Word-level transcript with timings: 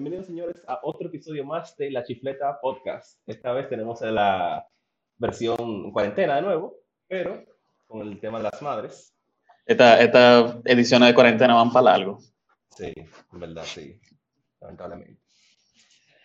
Bienvenidos, 0.00 0.28
señores, 0.28 0.64
a 0.66 0.80
otro 0.82 1.08
episodio 1.08 1.44
más 1.44 1.76
de 1.76 1.90
La 1.90 2.02
Chifleta 2.02 2.58
Podcast. 2.58 3.20
Esta 3.26 3.52
vez 3.52 3.68
tenemos 3.68 4.00
la 4.00 4.66
versión 5.18 5.92
cuarentena 5.92 6.36
de 6.36 6.40
nuevo, 6.40 6.74
pero 7.06 7.44
con 7.86 8.08
el 8.08 8.18
tema 8.18 8.38
de 8.38 8.44
las 8.44 8.62
madres. 8.62 9.14
Esta, 9.66 10.00
esta 10.00 10.58
edición 10.64 11.02
de 11.02 11.14
cuarentena 11.14 11.54
van 11.54 11.70
para 11.70 11.98
largo. 11.98 12.18
Sí, 12.70 12.94
en 12.96 13.40
verdad, 13.40 13.62
sí, 13.66 14.00
lamentablemente. 14.62 15.20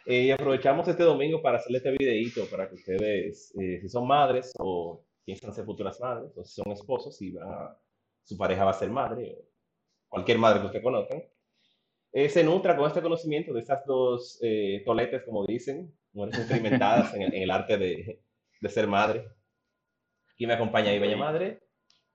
Eh, 0.06 0.22
y 0.22 0.32
aprovechamos 0.32 0.88
este 0.88 1.04
domingo 1.04 1.42
para 1.42 1.58
hacerle 1.58 1.80
este 1.80 1.92
videito 1.92 2.46
para 2.50 2.70
que 2.70 2.76
ustedes, 2.76 3.54
eh, 3.60 3.82
si 3.82 3.90
son 3.90 4.08
madres 4.08 4.54
o 4.58 5.04
piensan 5.26 5.54
ser 5.54 5.66
futuras 5.66 6.00
madres, 6.00 6.32
o 6.38 6.46
si 6.46 6.62
son 6.62 6.72
esposos, 6.72 7.18
si 7.18 7.36
su 8.24 8.38
pareja 8.38 8.64
va 8.64 8.72
a 8.72 8.76
ser 8.76 8.90
madre, 8.90 9.36
o 9.38 9.46
cualquier 10.08 10.38
madre 10.38 10.62
que 10.62 10.68
ustedes 10.68 10.84
conozcan, 10.86 11.22
eh, 12.16 12.30
se 12.30 12.44
nutra 12.44 12.76
con 12.76 12.88
este 12.88 13.02
conocimiento 13.02 13.54
de 13.54 13.60
estas 13.60 13.86
dos 13.86 14.40
toletes, 14.86 15.24
como 15.24 15.46
dicen, 15.46 15.94
mujeres 16.14 16.40
experimentadas 16.40 17.14
en, 17.14 17.34
el, 17.34 17.52
arte 17.52 17.78
de, 17.78 18.22
de, 18.62 18.70
ser 18.70 18.88
madre. 18.88 19.28
Aquí 20.34 20.48
me 20.48 20.54
acompaña 20.54 20.90
ahí 20.90 21.00
Bella 21.00 21.18
Madre, 21.18 21.60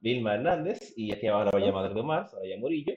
Vilma 0.01 0.35
Hernández, 0.35 0.93
y 0.97 1.13
aquí 1.13 1.27
abajo 1.29 1.51
la 1.53 1.59
Bella 1.59 1.73
Madre 1.73 1.95
de 1.95 2.01
Omar, 2.01 2.29
Soraya 2.29 2.59
Murillo 2.59 2.95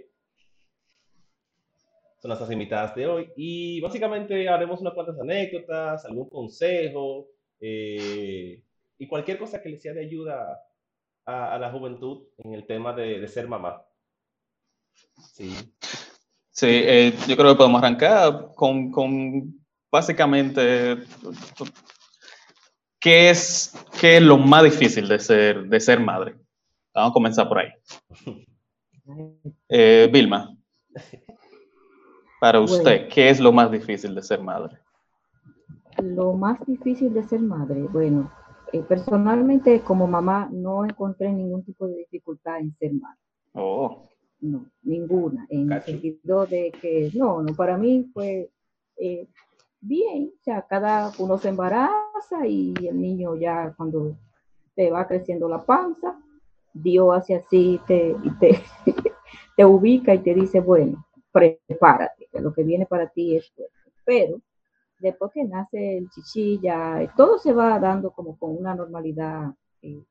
son 2.23 2.29
nuestras 2.29 2.51
invitadas 2.51 2.95
de 2.95 3.05
hoy. 3.05 3.33
Y 3.35 3.81
básicamente 3.81 4.47
haremos 4.47 4.79
unas 4.79 4.93
cuantas 4.93 5.19
anécdotas, 5.19 6.05
algún 6.05 6.29
consejo 6.29 7.27
eh, 7.59 8.63
y 8.97 9.07
cualquier 9.07 9.37
cosa 9.37 9.61
que 9.61 9.67
les 9.67 9.81
sea 9.81 9.91
de 9.91 10.05
ayuda 10.05 10.57
a, 11.25 11.59
la 11.59 11.69
juventud 11.69 12.25
en 12.37 12.53
el 12.53 12.65
tema 12.65 12.93
de, 12.93 13.27
ser 13.27 13.49
mamá. 13.49 13.85
Sí. 15.33 15.53
Sí, 16.53 16.67
eh, 16.69 17.13
yo 17.27 17.35
creo 17.35 17.53
que 17.53 17.57
podemos 17.57 17.81
arrancar 17.81 18.49
con, 18.53 18.91
con 18.91 19.59
básicamente 19.91 20.97
¿qué 22.99 23.31
es, 23.31 23.73
qué 23.99 24.17
es 24.17 24.23
lo 24.23 24.37
más 24.37 24.63
difícil 24.63 25.07
de 25.07 25.17
ser, 25.17 25.63
de 25.67 25.79
ser 25.79 25.99
madre. 25.99 26.35
Vamos 26.93 27.09
a 27.09 27.13
comenzar 27.13 27.47
por 27.47 27.59
ahí. 27.59 27.69
Eh, 29.67 30.09
Vilma. 30.13 30.55
Para 32.39 32.61
usted, 32.61 33.09
¿qué 33.09 33.29
es 33.29 33.41
lo 33.41 33.51
más 33.51 33.69
difícil 33.69 34.15
de 34.15 34.21
ser 34.21 34.41
madre? 34.41 34.77
Lo 36.01 36.31
más 36.31 36.65
difícil 36.65 37.13
de 37.13 37.21
ser 37.23 37.41
madre, 37.41 37.81
bueno, 37.91 38.31
eh, 38.71 38.81
personalmente 38.81 39.81
como 39.81 40.07
mamá 40.07 40.47
no 40.53 40.85
encontré 40.85 41.33
ningún 41.33 41.65
tipo 41.65 41.85
de 41.85 41.97
dificultad 41.97 42.59
en 42.59 42.73
ser 42.77 42.93
madre. 42.93 43.19
Oh. 43.51 44.07
No, 44.43 44.65
ninguna, 44.81 45.47
en 45.49 45.71
el 45.71 45.81
sentido 45.83 46.45
de 46.45 46.69
que, 46.81 47.09
no, 47.13 47.41
no, 47.41 47.55
para 47.55 47.77
mí 47.77 48.09
fue 48.13 48.51
eh, 48.97 49.25
bien, 49.79 50.33
o 50.37 50.43
sea, 50.43 50.63
cada 50.63 51.13
uno 51.17 51.37
se 51.37 51.47
embaraza 51.47 52.45
y 52.45 52.73
el 52.85 52.99
niño 52.99 53.37
ya 53.37 53.73
cuando 53.77 54.17
te 54.75 54.91
va 54.91 55.07
creciendo 55.07 55.47
la 55.47 55.63
panza, 55.63 56.19
Dios 56.73 57.15
hace 57.15 57.35
así 57.35 57.79
te, 57.87 58.17
te, 58.41 58.61
te 59.55 59.63
ubica 59.63 60.13
y 60.13 60.19
te 60.19 60.33
dice, 60.33 60.59
bueno, 60.59 61.05
prepárate, 61.31 62.27
que 62.29 62.41
lo 62.41 62.53
que 62.53 62.63
viene 62.63 62.85
para 62.85 63.07
ti 63.07 63.37
es 63.37 63.49
fuerte. 63.55 63.73
Pero 64.03 64.41
después 64.99 65.31
que 65.33 65.45
nace 65.45 65.99
el 65.99 66.09
chichilla, 66.09 67.13
todo 67.15 67.37
se 67.37 67.53
va 67.53 67.79
dando 67.79 68.11
como 68.11 68.37
con 68.37 68.57
una 68.57 68.75
normalidad, 68.75 69.53
eh, 69.81 70.03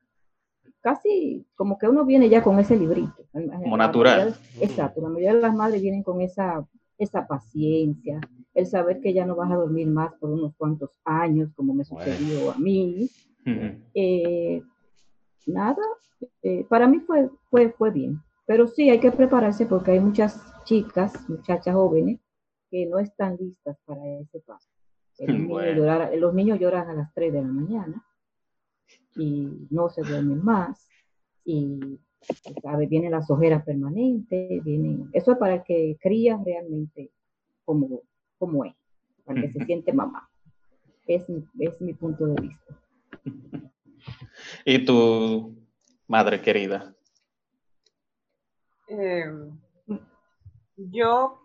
casi 0.83 1.47
como 1.55 1.79
que 1.79 1.87
uno 1.87 2.05
viene 2.05 2.29
ya 2.29 2.43
con 2.43 2.59
ese 2.59 2.75
librito. 2.75 3.25
Como 3.31 3.77
natural. 3.77 4.35
exacto, 4.59 5.01
la 5.01 5.07
mayoría 5.07 5.33
de 5.33 5.41
las 5.41 5.55
madres 5.55 5.81
vienen 5.81 6.03
con 6.03 6.21
esa, 6.21 6.67
esa 6.97 7.25
paciencia, 7.25 8.19
el 8.53 8.67
saber 8.67 8.99
que 8.99 9.13
ya 9.13 9.25
no 9.25 9.35
vas 9.35 9.49
a 9.49 9.55
dormir 9.55 9.87
más 9.87 10.13
por 10.19 10.29
unos 10.29 10.53
cuantos 10.55 10.91
años, 11.05 11.51
como 11.55 11.73
me 11.73 11.85
sucedió 11.85 12.51
a 12.51 12.57
mí. 12.57 13.09
Eh, 13.93 14.61
nada, 15.47 15.81
eh, 16.43 16.65
para 16.69 16.87
mí 16.87 16.99
fue, 16.99 17.29
fue, 17.49 17.69
fue 17.71 17.89
bien. 17.89 18.19
Pero 18.45 18.67
sí, 18.67 18.89
hay 18.89 18.99
que 18.99 19.11
prepararse 19.11 19.65
porque 19.65 19.91
hay 19.91 20.01
muchas 20.01 20.43
chicas, 20.65 21.13
muchachas 21.29 21.73
jóvenes, 21.73 22.19
que 22.69 22.85
no 22.85 22.99
están 22.99 23.37
listas 23.37 23.77
para 23.85 24.05
ese 24.19 24.41
paso. 24.41 24.69
los 26.19 26.33
niños 26.33 26.59
lloran 26.59 26.89
a 26.89 26.93
las 26.93 27.13
3 27.13 27.31
de 27.31 27.41
la 27.41 27.47
mañana 27.47 28.03
y 29.15 29.67
no 29.69 29.89
se 29.89 30.01
duermen 30.01 30.43
más 30.43 30.87
y 31.45 31.99
¿sabe? 32.61 32.87
vienen 32.87 33.11
las 33.11 33.29
ojeras 33.29 33.63
permanentes, 33.63 34.63
vienen, 34.63 35.09
eso 35.13 35.33
es 35.33 35.37
para 35.37 35.63
que 35.63 35.97
cría 35.99 36.39
realmente 36.43 37.11
como, 37.65 38.01
como 38.37 38.65
es, 38.65 38.75
para 39.25 39.41
que 39.41 39.51
se 39.51 39.65
siente 39.65 39.93
mamá. 39.93 40.29
Es, 41.05 41.25
es 41.59 41.81
mi 41.81 41.93
punto 41.93 42.25
de 42.27 42.41
vista. 42.41 42.79
¿Y 44.65 44.85
tu 44.85 45.55
madre 46.07 46.41
querida? 46.41 46.95
Eh, 48.87 49.25
yo, 50.77 51.42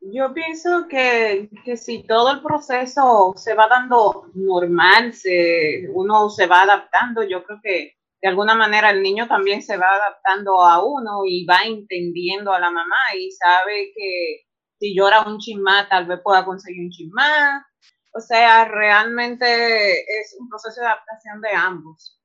yo 0.00 0.32
pienso 0.32 0.86
que, 0.88 1.48
si 1.76 2.04
todo 2.04 2.32
el 2.32 2.42
proceso 2.42 3.34
se 3.36 3.54
va 3.54 3.68
dando 3.68 4.30
normal, 4.34 5.12
se, 5.12 5.88
uno 5.92 6.30
se 6.30 6.46
va 6.46 6.62
adaptando, 6.62 7.22
yo 7.22 7.44
creo 7.44 7.60
que 7.62 7.94
de 8.20 8.28
alguna 8.28 8.54
manera 8.54 8.90
el 8.90 9.02
niño 9.02 9.28
también 9.28 9.62
se 9.62 9.76
va 9.76 9.94
adaptando 9.94 10.60
a 10.64 10.84
uno 10.84 11.20
y 11.24 11.44
va 11.44 11.62
entendiendo 11.64 12.52
a 12.52 12.58
la 12.58 12.70
mamá 12.70 12.96
y 13.16 13.30
sabe 13.30 13.92
que 13.94 14.48
si 14.78 14.94
llora 14.94 15.22
un 15.22 15.38
chismá, 15.38 15.88
tal 15.88 16.06
vez 16.06 16.20
pueda 16.22 16.44
conseguir 16.44 16.84
un 16.84 16.90
chismá. 16.90 17.66
O 18.14 18.20
sea, 18.20 18.64
realmente 18.64 20.00
es 20.00 20.36
un 20.40 20.48
proceso 20.48 20.80
de 20.80 20.86
adaptación 20.86 21.40
de 21.40 21.50
ambos. 21.50 22.20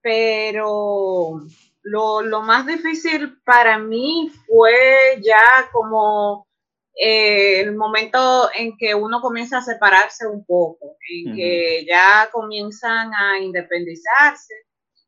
Pero 0.00 1.40
lo, 1.82 2.42
más 2.42 2.66
difícil 2.66 3.40
para 3.44 3.78
mí 3.78 4.30
fue 4.46 5.20
ya 5.22 5.70
como 5.72 6.47
eh, 7.00 7.60
el 7.60 7.76
momento 7.76 8.50
en 8.56 8.76
que 8.76 8.94
uno 8.94 9.20
comienza 9.20 9.58
a 9.58 9.62
separarse 9.62 10.26
un 10.26 10.44
poco, 10.44 10.96
en 11.08 11.36
que 11.36 11.86
ya 11.88 12.28
comienzan 12.32 13.12
a 13.14 13.38
independizarse 13.38 14.54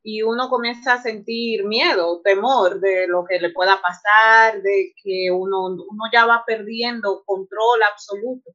y 0.03 0.23
uno 0.23 0.49
comienza 0.49 0.95
a 0.95 1.03
sentir 1.03 1.65
miedo, 1.65 2.21
temor 2.23 2.81
de 2.81 3.06
lo 3.09 3.25
que 3.25 3.41
le 3.41 3.50
pueda 3.50 3.81
pasar, 3.83 4.62
de 4.62 4.93
que 5.03 5.31
uno, 5.31 5.67
uno 5.67 6.05
ya 6.12 6.27
va 6.27 6.45
perdiendo 6.47 7.23
control 7.27 7.83
absoluto 7.83 8.50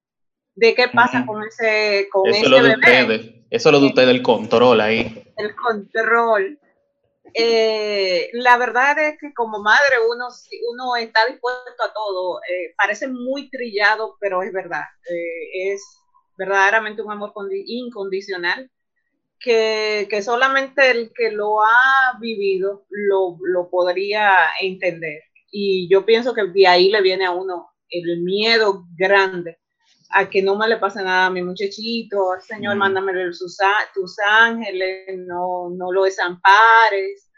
de 0.56 0.74
qué 0.74 0.88
pasa 0.88 1.25
con 1.25 1.44
ese, 1.44 2.07
con 2.12 2.29
eso 2.29 2.56
ese 2.56 2.78
bebé. 2.78 3.45
eso 3.50 3.69
es 3.69 3.74
lo 3.74 3.79
de 3.81 3.88
ustedes, 3.88 4.09
el 4.09 4.22
control 4.22 4.81
ahí. 4.81 5.24
El 5.35 5.53
control. 5.56 6.57
Eh, 7.34 8.30
la 8.34 8.58
verdad 8.58 8.97
es 9.00 9.18
que 9.19 9.34
como 9.34 9.62
madre 9.62 9.96
uno, 10.09 10.28
uno 10.72 10.96
está 10.96 11.25
dispuesto 11.25 11.84
a 11.84 11.94
todo. 11.94 12.40
Eh, 12.44 12.74
parece 12.78 13.08
muy 13.08 13.50
trillado, 13.50 14.18
pero 14.19 14.44
es 14.44 14.53
verdad. 14.53 14.84
Eh, 15.09 15.72
es 15.72 15.84
verdaderamente 16.38 17.02
un 17.02 17.12
amor 17.12 17.34
incondicional 17.66 18.69
que, 19.40 20.08
solamente 20.24 20.91
el 20.91 21.12
que 21.13 21.31
lo 21.31 21.62
ha 21.62 22.18
vivido 22.19 22.86
lo, 22.90 23.38
lo 23.42 23.69
podría 23.69 24.31
entender. 24.62 25.22
Y 25.52 25.88
yo 25.90 26.06
pienso 26.06 26.34
que 26.34 26.44
de 26.46 26.68
ahí 26.68 26.90
le 26.90 27.02
viene 27.02 27.25
a 27.25 27.31
uno 27.31 27.69
el 27.90 28.22
miedo 28.22 28.86
grande 28.97 29.59
a 30.17 30.29
que 30.29 30.41
no 30.41 30.55
me 30.55 30.65
le 30.69 30.77
pase 30.77 31.03
nada 31.03 31.25
a 31.25 31.29
mi 31.29 31.43
muchachito, 31.43 32.17
Señor, 32.39 32.77
mándame 32.77 33.11
tus, 33.25 33.57
tus 33.93 34.15
ángeles, 34.19 35.17
no, 35.17 35.69
no 35.71 35.91
lo 35.91 36.03
desampares, 36.03 37.29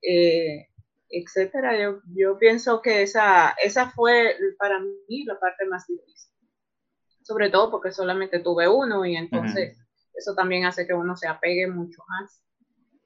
eh, 0.00 0.68
etcétera. 1.08 1.76
Yo, 1.76 1.98
yo 2.14 2.38
pienso 2.38 2.80
que 2.82 3.02
esa, 3.02 3.56
esa 3.60 3.90
fue 3.90 4.36
para 4.60 4.78
mí 4.78 5.24
la 5.24 5.40
parte 5.40 5.66
más 5.66 5.88
difícil. 5.88 6.30
Sobre 7.22 7.50
todo 7.50 7.68
porque 7.68 7.90
solamente 7.90 8.38
tuve 8.38 8.68
uno 8.68 9.04
y 9.04 9.16
entonces 9.16 9.76
eso 10.14 10.32
también 10.36 10.66
hace 10.66 10.86
que 10.86 10.94
uno 10.94 11.16
se 11.16 11.26
apegue 11.26 11.66
mucho 11.66 12.00
más 12.08 12.44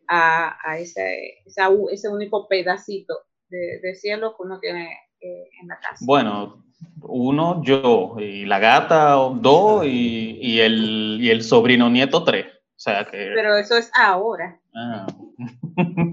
a, 0.07 0.59
a 0.71 0.79
ese, 0.79 1.43
ese 1.47 2.09
único 2.11 2.47
pedacito 2.47 3.21
de, 3.49 3.81
de, 3.83 3.95
cielo 3.95 4.37
que 4.37 4.43
uno 4.43 4.61
tiene 4.61 4.93
eh, 5.21 5.49
en 5.63 5.69
la 5.69 5.79
casa. 5.81 6.05
Bueno, 6.05 6.63
uno, 7.07 7.63
yo, 7.63 8.17
y 8.19 8.45
la 8.47 8.59
gata, 8.59 9.15
dos, 9.15 9.85
y, 9.85 10.39
y, 10.41 10.61
el, 10.61 11.19
y 11.21 11.31
el 11.31 11.43
sobrino 11.43 11.91
nieto, 11.91 12.25
tres. 12.25 12.47
O 12.47 12.81
sea 12.85 13.05
que... 13.05 13.33
Pero 13.35 13.57
eso 13.57 13.77
es 13.77 13.91
ahora. 13.97 14.61
Ah. 14.75 15.07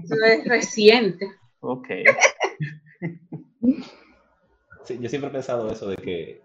Eso 0.04 0.14
es 0.24 0.44
reciente. 0.46 1.28
Ok. 1.64 1.86
Sí, 4.82 4.98
yo 5.00 5.08
siempre 5.08 5.30
he 5.30 5.32
pensado 5.32 5.70
eso 5.70 5.88
de 5.88 5.94
que 5.94 6.42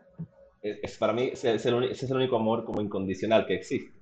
es, 0.61 0.95
para 0.99 1.11
mí 1.11 1.31
ese 1.33 1.55
es, 1.55 1.65
el, 1.65 2.15
único 2.15 2.35
amor 2.35 2.65
como 2.65 2.81
incondicional 2.81 3.47
que 3.47 3.55
existe. 3.55 3.99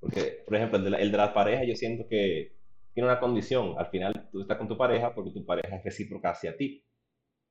Porque, 0.00 0.42
por 0.46 0.56
ejemplo, 0.56 0.78
el 0.78 0.84
de, 0.84 0.90
la, 0.90 0.96
el 0.98 1.12
de 1.12 1.18
parejas, 1.34 1.66
yo 1.66 1.76
siento 1.76 2.08
que 2.08 2.56
tiene 2.94 3.08
una 3.08 3.20
condición. 3.20 3.74
Al 3.78 3.86
final, 3.86 4.28
tú 4.32 4.40
estás 4.40 4.56
con 4.56 4.68
tu 4.68 4.76
pareja 4.76 5.14
porque 5.14 5.30
tu 5.30 5.44
pareja 5.44 5.76
es 5.76 5.84
recíproca 5.84 6.30
hacia 6.30 6.56
ti. 6.56 6.82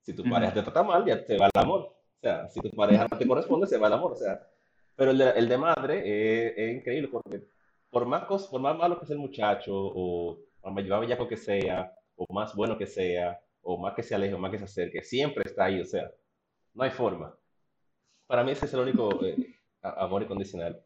Si 0.02 0.16
tu 0.16 0.24
pareja 0.24 0.54
te 0.54 0.63
trata 0.63 0.84
mal, 0.84 1.06
ya 1.06 1.24
te 1.24 1.38
va 1.38 1.50
el 1.54 1.62
amor. 1.62 1.96
Sea, 2.22 2.50
si 2.50 2.60
tu 2.62 2.70
pareja 2.72 3.08
no 3.10 3.18
te 3.18 3.28
corresponde, 3.28 3.68
se 3.68 3.78
va 3.78 3.88
el 3.88 3.94
amor, 3.94 4.14
o 4.14 4.16
sea. 4.16 4.48
Pero 4.96 5.12
el 5.12 5.18
de, 5.18 5.30
el 5.32 5.50
de 5.50 5.58
madre 5.58 6.54
es, 6.56 6.78
increíble 6.78 7.10
porque 7.12 7.42
por 7.90 8.06
más, 8.06 8.24
por 8.24 8.62
más 8.62 8.78
malo 8.78 9.00
que 9.00 9.06
sea 9.06 9.16
el 9.16 9.22
muchacho, 9.22 9.74
o 9.74 10.40
más 10.64 11.02
bellaco 11.02 11.28
que 11.28 11.38
sea, 11.38 11.92
o 12.16 12.32
más 12.34 12.56
bueno 12.56 12.78
que 12.78 12.86
sea, 12.86 13.40
o 13.64 13.78
más 13.78 13.94
que 13.94 14.04
se 14.04 14.16
aleje, 14.16 14.34
o 14.34 14.40
más 14.40 14.52
que 14.52 14.60
se 14.60 14.66
acerque, 14.66 15.04
siempre 15.04 15.44
está 15.46 15.66
ahí, 15.66 15.82
o 15.82 15.86
sea, 15.86 16.12
no 16.74 16.84
hay 16.84 16.92
forma. 16.92 17.36
Para 18.28 18.44
mí 18.44 18.52
ese 18.52 18.66
es 18.66 18.74
el 18.74 18.82
único 18.82 19.24
eh, 19.26 19.56
amor 19.82 20.24
incondicional. 20.24 20.80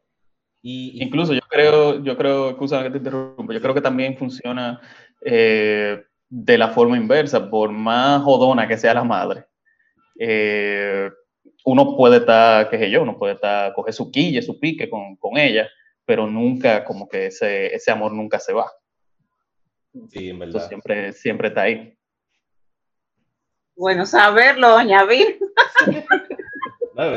Y, 0.61 1.03
Incluso 1.03 1.33
yo 1.33 1.41
creo, 1.47 2.03
yo 2.03 2.17
creo, 2.17 2.49
excusa 2.49 2.81
que 2.81 2.89
te 2.89 2.97
interrumpa, 2.97 3.53
yo 3.53 3.61
creo 3.61 3.73
que 3.73 3.81
también 3.81 4.17
funciona 4.17 4.81
eh, 5.21 6.03
de 6.27 6.57
la 6.57 6.69
forma 6.69 6.97
inversa, 6.97 7.49
por 7.49 7.71
más 7.71 8.23
jodona 8.23 8.67
que 8.67 8.77
sea 8.77 8.93
la 8.93 9.03
madre. 9.03 9.45
Eh, 10.17 11.11
uno 11.65 11.97
puede 11.97 12.17
estar, 12.17 12.69
qué 12.69 12.77
sé 12.77 12.91
yo, 12.91 13.01
uno 13.01 13.17
puede 13.17 13.33
estar, 13.33 13.73
coger 13.73 13.93
su 13.93 14.11
quille, 14.11 14.41
su 14.41 14.59
pique 14.59 14.89
con, 14.89 15.15
con 15.17 15.37
ella, 15.37 15.67
pero 16.05 16.27
nunca, 16.27 16.85
como 16.85 17.09
que 17.09 17.27
ese, 17.27 17.73
ese 17.73 17.91
amor 17.91 18.13
nunca 18.13 18.39
se 18.39 18.53
va. 18.53 18.71
Sí, 20.09 20.29
en 20.29 20.39
verdad. 20.39 20.67
siempre, 20.67 21.11
siempre 21.13 21.47
está 21.47 21.63
ahí. 21.63 21.97
Bueno, 23.75 24.05
saberlo, 24.05 24.69
doña 24.69 25.05
Vir. 25.05 25.39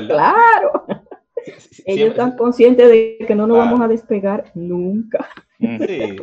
claro. 0.08 0.86
Ellos 1.84 2.10
están 2.10 2.36
conscientes 2.36 2.88
de 2.88 3.18
que 3.26 3.34
no 3.34 3.46
nos 3.46 3.58
vamos 3.58 3.80
a 3.80 3.88
despegar 3.88 4.50
nunca. 4.54 5.28
Sí, 5.58 6.16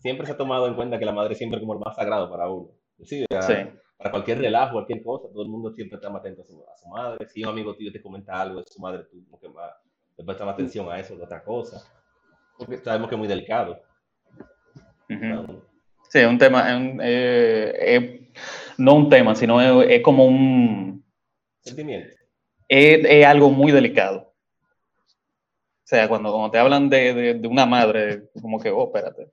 siempre, 0.00 0.26
se 0.26 0.32
ha 0.32 0.36
tomado 0.36 0.66
en 0.68 0.74
cuenta 0.74 0.98
que 0.98 1.04
la 1.04 1.12
madre 1.12 1.34
siempre 1.34 1.58
es 1.58 1.62
como 1.62 1.74
el 1.74 1.80
más 1.80 1.96
sagrado 1.96 2.30
para 2.30 2.48
uno. 2.48 2.70
Sí, 3.02 3.24
para 3.96 4.10
cualquier 4.10 4.38
relajo, 4.38 4.74
cualquier 4.74 5.02
cosa, 5.02 5.28
todo 5.32 5.42
el 5.42 5.48
mundo 5.48 5.72
siempre 5.72 5.96
está 5.96 6.10
más 6.10 6.20
atento 6.20 6.42
a 6.42 6.76
su, 6.76 6.88
madre. 6.88 7.26
Si 7.28 7.42
un 7.42 7.50
amigo 7.50 7.74
tío 7.76 7.90
te 7.90 8.02
comenta 8.02 8.40
algo 8.40 8.60
de 8.60 8.66
su 8.70 8.80
madre, 8.80 9.04
tú 9.10 9.24
como 9.24 9.40
que 9.40 9.48
más, 9.48 9.72
le 10.16 10.24
prestas 10.24 10.46
más 10.46 10.54
atención 10.54 10.90
a 10.90 10.98
eso 10.98 11.16
que 11.16 11.22
a 11.22 11.24
otra 11.24 11.42
cosa. 11.42 11.82
Porque 12.58 12.78
sabemos 12.78 13.08
que 13.08 13.14
es 13.14 13.18
muy 13.18 13.28
delicado. 13.28 13.80
Sí, 15.08 16.18
es 16.18 16.26
un 16.26 16.38
tema, 16.38 16.64
eh, 17.02 18.30
no 18.78 18.94
un 18.94 19.08
tema, 19.08 19.34
sino 19.34 19.82
es, 19.82 20.02
como 20.02 20.26
un... 20.26 21.04
Sentimiento. 21.60 22.14
Es, 22.68 23.26
algo 23.26 23.50
muy 23.50 23.72
delicado. 23.72 24.34
O 24.98 25.88
sea, 25.88 26.08
cuando, 26.08 26.32
cuando 26.32 26.50
te 26.50 26.58
hablan 26.58 26.90
de, 26.90 27.34
de, 27.34 27.48
una 27.48 27.64
madre, 27.64 28.28
como 28.40 28.58
que, 28.58 28.70
oh, 28.70 28.86
espérate, 28.86 29.30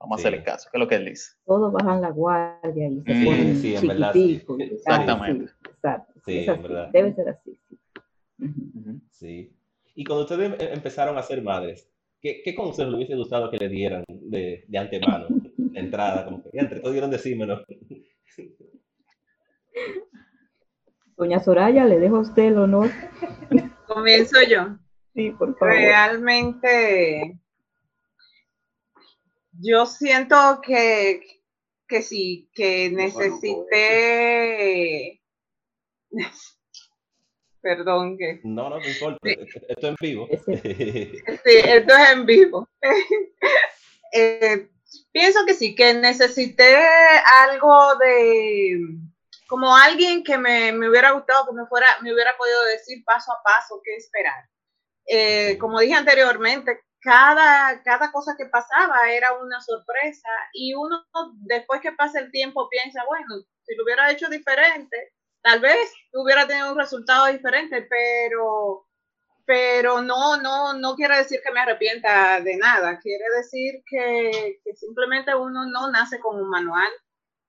vamos 0.00 0.18
a 0.18 0.20
hacerle 0.20 0.42
caso, 0.42 0.68
¿qué 0.72 0.78
es 0.78 0.80
lo 0.80 0.88
que 0.88 0.94
él 0.96 1.04
dice? 1.04 1.36
Todos 1.44 1.72
bajan 1.72 2.00
la 2.00 2.10
guardia 2.10 2.88
y 2.88 3.02
se 3.02 3.24
ponen 3.24 3.56
sí, 3.56 3.76
en 3.76 3.86
verdad, 3.86 4.16
Exactamente. 4.16 5.52
exacto. 5.68 6.20
Sí, 6.24 6.38
en 6.46 6.62
verdad. 6.62 6.88
Debe 6.92 7.14
ser 7.14 7.28
así. 7.28 7.58
Sí. 9.10 9.52
Y 9.94 10.04
cuando 10.04 10.22
ustedes 10.22 10.60
em, 10.60 10.72
empezaron 10.72 11.18
a 11.18 11.22
ser 11.22 11.42
madres, 11.42 11.88
¿qué, 12.20 12.40
qué 12.42 12.54
consejos 12.54 12.90
le 12.90 12.96
hubiese 12.96 13.14
gustado 13.14 13.50
que 13.50 13.58
le 13.58 13.68
dieran 13.68 14.04
de, 14.08 14.64
de 14.66 14.78
antemano, 14.78 15.26
de 15.28 15.80
entrada? 15.80 16.24
Como 16.24 16.42
que, 16.42 16.50
entre 16.54 16.80
todos 16.80 16.92
dieron 16.92 17.10
decírmelo. 17.10 17.62
Doña 21.16 21.40
Soraya, 21.40 21.84
le 21.84 21.98
dejo 21.98 22.16
a 22.16 22.20
usted 22.20 22.44
el 22.44 22.58
honor. 22.58 22.88
Comienzo 23.86 24.38
yo. 24.48 24.78
Sí, 25.14 25.30
por 25.32 25.58
favor. 25.58 25.74
Realmente, 25.74 27.38
yo 29.62 29.86
siento 29.86 30.60
que, 30.62 31.22
que 31.86 32.02
sí, 32.02 32.50
que 32.54 32.90
necesité 32.90 33.60
Perdón 37.62 38.16
que. 38.16 38.40
No, 38.42 38.70
no, 38.70 38.78
no 38.78 38.86
importa. 38.86 39.18
Esto 39.22 39.44
es 39.68 39.84
en 39.84 39.96
vivo. 40.00 40.28
Sí, 40.46 41.56
esto 41.64 41.94
es 41.94 42.10
en 42.12 42.26
vivo. 42.26 42.68
Eh, 44.12 44.68
pienso 45.12 45.46
que 45.46 45.54
sí, 45.54 45.76
que 45.76 45.94
necesité 45.94 46.76
algo 47.44 47.94
de 47.94 48.76
como 49.46 49.76
alguien 49.76 50.24
que 50.24 50.36
me, 50.36 50.76
hubiera 50.88 51.12
gustado, 51.12 51.46
que 51.46 51.52
me 51.52 51.64
fuera, 51.68 51.86
me 52.02 52.12
hubiera 52.12 52.36
podido 52.36 52.64
decir 52.64 53.04
paso 53.04 53.30
a 53.30 53.40
paso 53.44 53.80
qué 53.84 53.94
esperar. 53.94 54.48
Eh, 55.06 55.56
como 55.58 55.78
dije 55.78 55.94
anteriormente, 55.94 56.80
cada, 57.00 57.82
cada 57.82 58.12
cosa 58.12 58.34
que 58.36 58.46
pasaba 58.46 59.10
era 59.10 59.32
una 59.38 59.60
sorpresa 59.60 60.28
y 60.52 60.74
uno 60.74 61.02
después 61.40 61.80
que 61.80 61.92
pasa 61.92 62.20
el 62.20 62.30
tiempo 62.30 62.68
piensa, 62.68 63.02
bueno, 63.08 63.42
si 63.64 63.74
lo 63.74 63.84
hubiera 63.84 64.10
hecho 64.10 64.28
diferente, 64.28 65.12
tal 65.42 65.60
vez 65.60 65.92
hubiera 66.12 66.46
tenido 66.46 66.72
un 66.72 66.78
resultado 66.78 67.26
diferente, 67.26 67.86
pero, 67.88 68.86
pero 69.46 70.02
no, 70.02 70.36
no, 70.36 70.74
no 70.74 70.94
quiere 70.94 71.16
decir 71.18 71.40
que 71.42 71.52
me 71.52 71.60
arrepienta 71.60 72.40
de 72.40 72.56
nada, 72.56 72.98
quiere 73.00 73.24
decir 73.36 73.82
que, 73.86 74.60
simplemente 74.74 75.34
uno 75.34 75.66
no 75.66 75.90
nace 75.90 76.18
con 76.20 76.36
un 76.40 76.50
manual, 76.50 76.90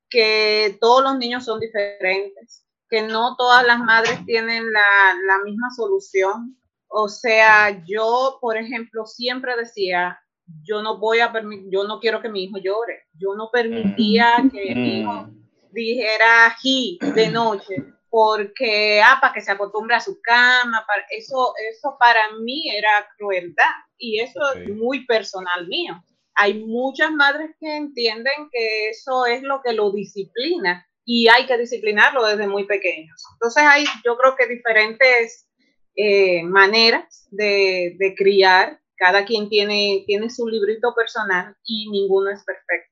que 0.10 0.78
todos 0.80 1.04
los 1.04 1.18
niños 1.18 1.46
son 1.46 1.60
diferentes, 1.60 2.66
que 2.90 3.02
no 3.02 3.36
todas 3.38 3.66
las 3.66 3.80
madres 3.80 4.26
tienen 4.26 4.72
la, 4.72 5.16
la 5.26 5.38
misma 5.44 5.70
solución. 5.76 6.58
O 6.94 7.08
sea, 7.08 7.82
yo, 7.88 8.38
por 8.42 8.58
ejemplo, 8.58 9.06
siempre 9.06 9.56
decía, 9.56 10.20
yo 10.62 10.82
no 10.82 10.98
voy 11.00 11.22
a 11.22 11.32
permitir, 11.32 11.72
yo 11.72 11.86
no 11.86 12.02
quiero 12.02 12.22
que 12.22 12.28
mi 12.28 12.44
hijo 12.44 12.58
llore, 12.58 13.08
yo 13.14 13.34
no 13.34 13.50
permitía 13.50 14.36
que 14.52 14.76
mi 14.76 15.00
hijo 15.00 15.14
mm. 15.14 15.48
dijera 15.72 16.54
he 16.62 16.98
de 17.14 17.30
noche, 17.30 17.76
porque, 18.10 19.02
ah, 19.02 19.20
para 19.22 19.34
que 19.34 19.40
se 19.40 19.54
acostumbre 19.54 19.96
a 19.96 20.02
su 20.02 20.20
cama, 20.22 20.84
para, 20.86 21.06
eso, 21.12 21.54
eso 21.72 21.96
para 21.98 22.34
mí 22.42 22.70
era 22.70 23.08
crueldad 23.18 23.72
y 23.98 24.20
eso 24.20 24.54
es 24.54 24.68
muy 24.68 25.06
personal 25.06 25.68
mío. 25.68 26.04
Hay 26.36 26.66
muchas 26.66 27.12
madres 27.12 27.52
que 27.58 27.74
entienden 27.74 28.50
que 28.52 28.90
eso 28.90 29.26
es 29.26 29.44
lo 29.44 29.62
que 29.62 29.72
lo 29.72 29.94
disciplina 29.94 30.86
y 31.06 31.30
hay 31.30 31.46
que 31.46 31.58
disciplinarlo 31.58 32.26
desde 32.26 32.48
muy 32.48 32.66
pequeños. 32.66 33.24
Entonces 33.36 33.64
hay, 33.64 33.86
yo 34.04 34.18
creo 34.18 34.36
que 34.36 34.48
diferentes 34.48 35.48
eh, 35.96 36.44
maneras 36.44 37.28
de, 37.32 37.96
de 37.98 38.16
criar, 38.16 38.80
cada 38.96 39.26
quien 39.26 39.50
tiene, 39.50 40.04
tiene 40.06 40.30
su 40.30 40.48
librito 40.48 40.94
personal 40.96 41.56
y 41.66 41.90
ninguno 41.90 42.30
es 42.30 42.44
perfecto. 42.44 42.92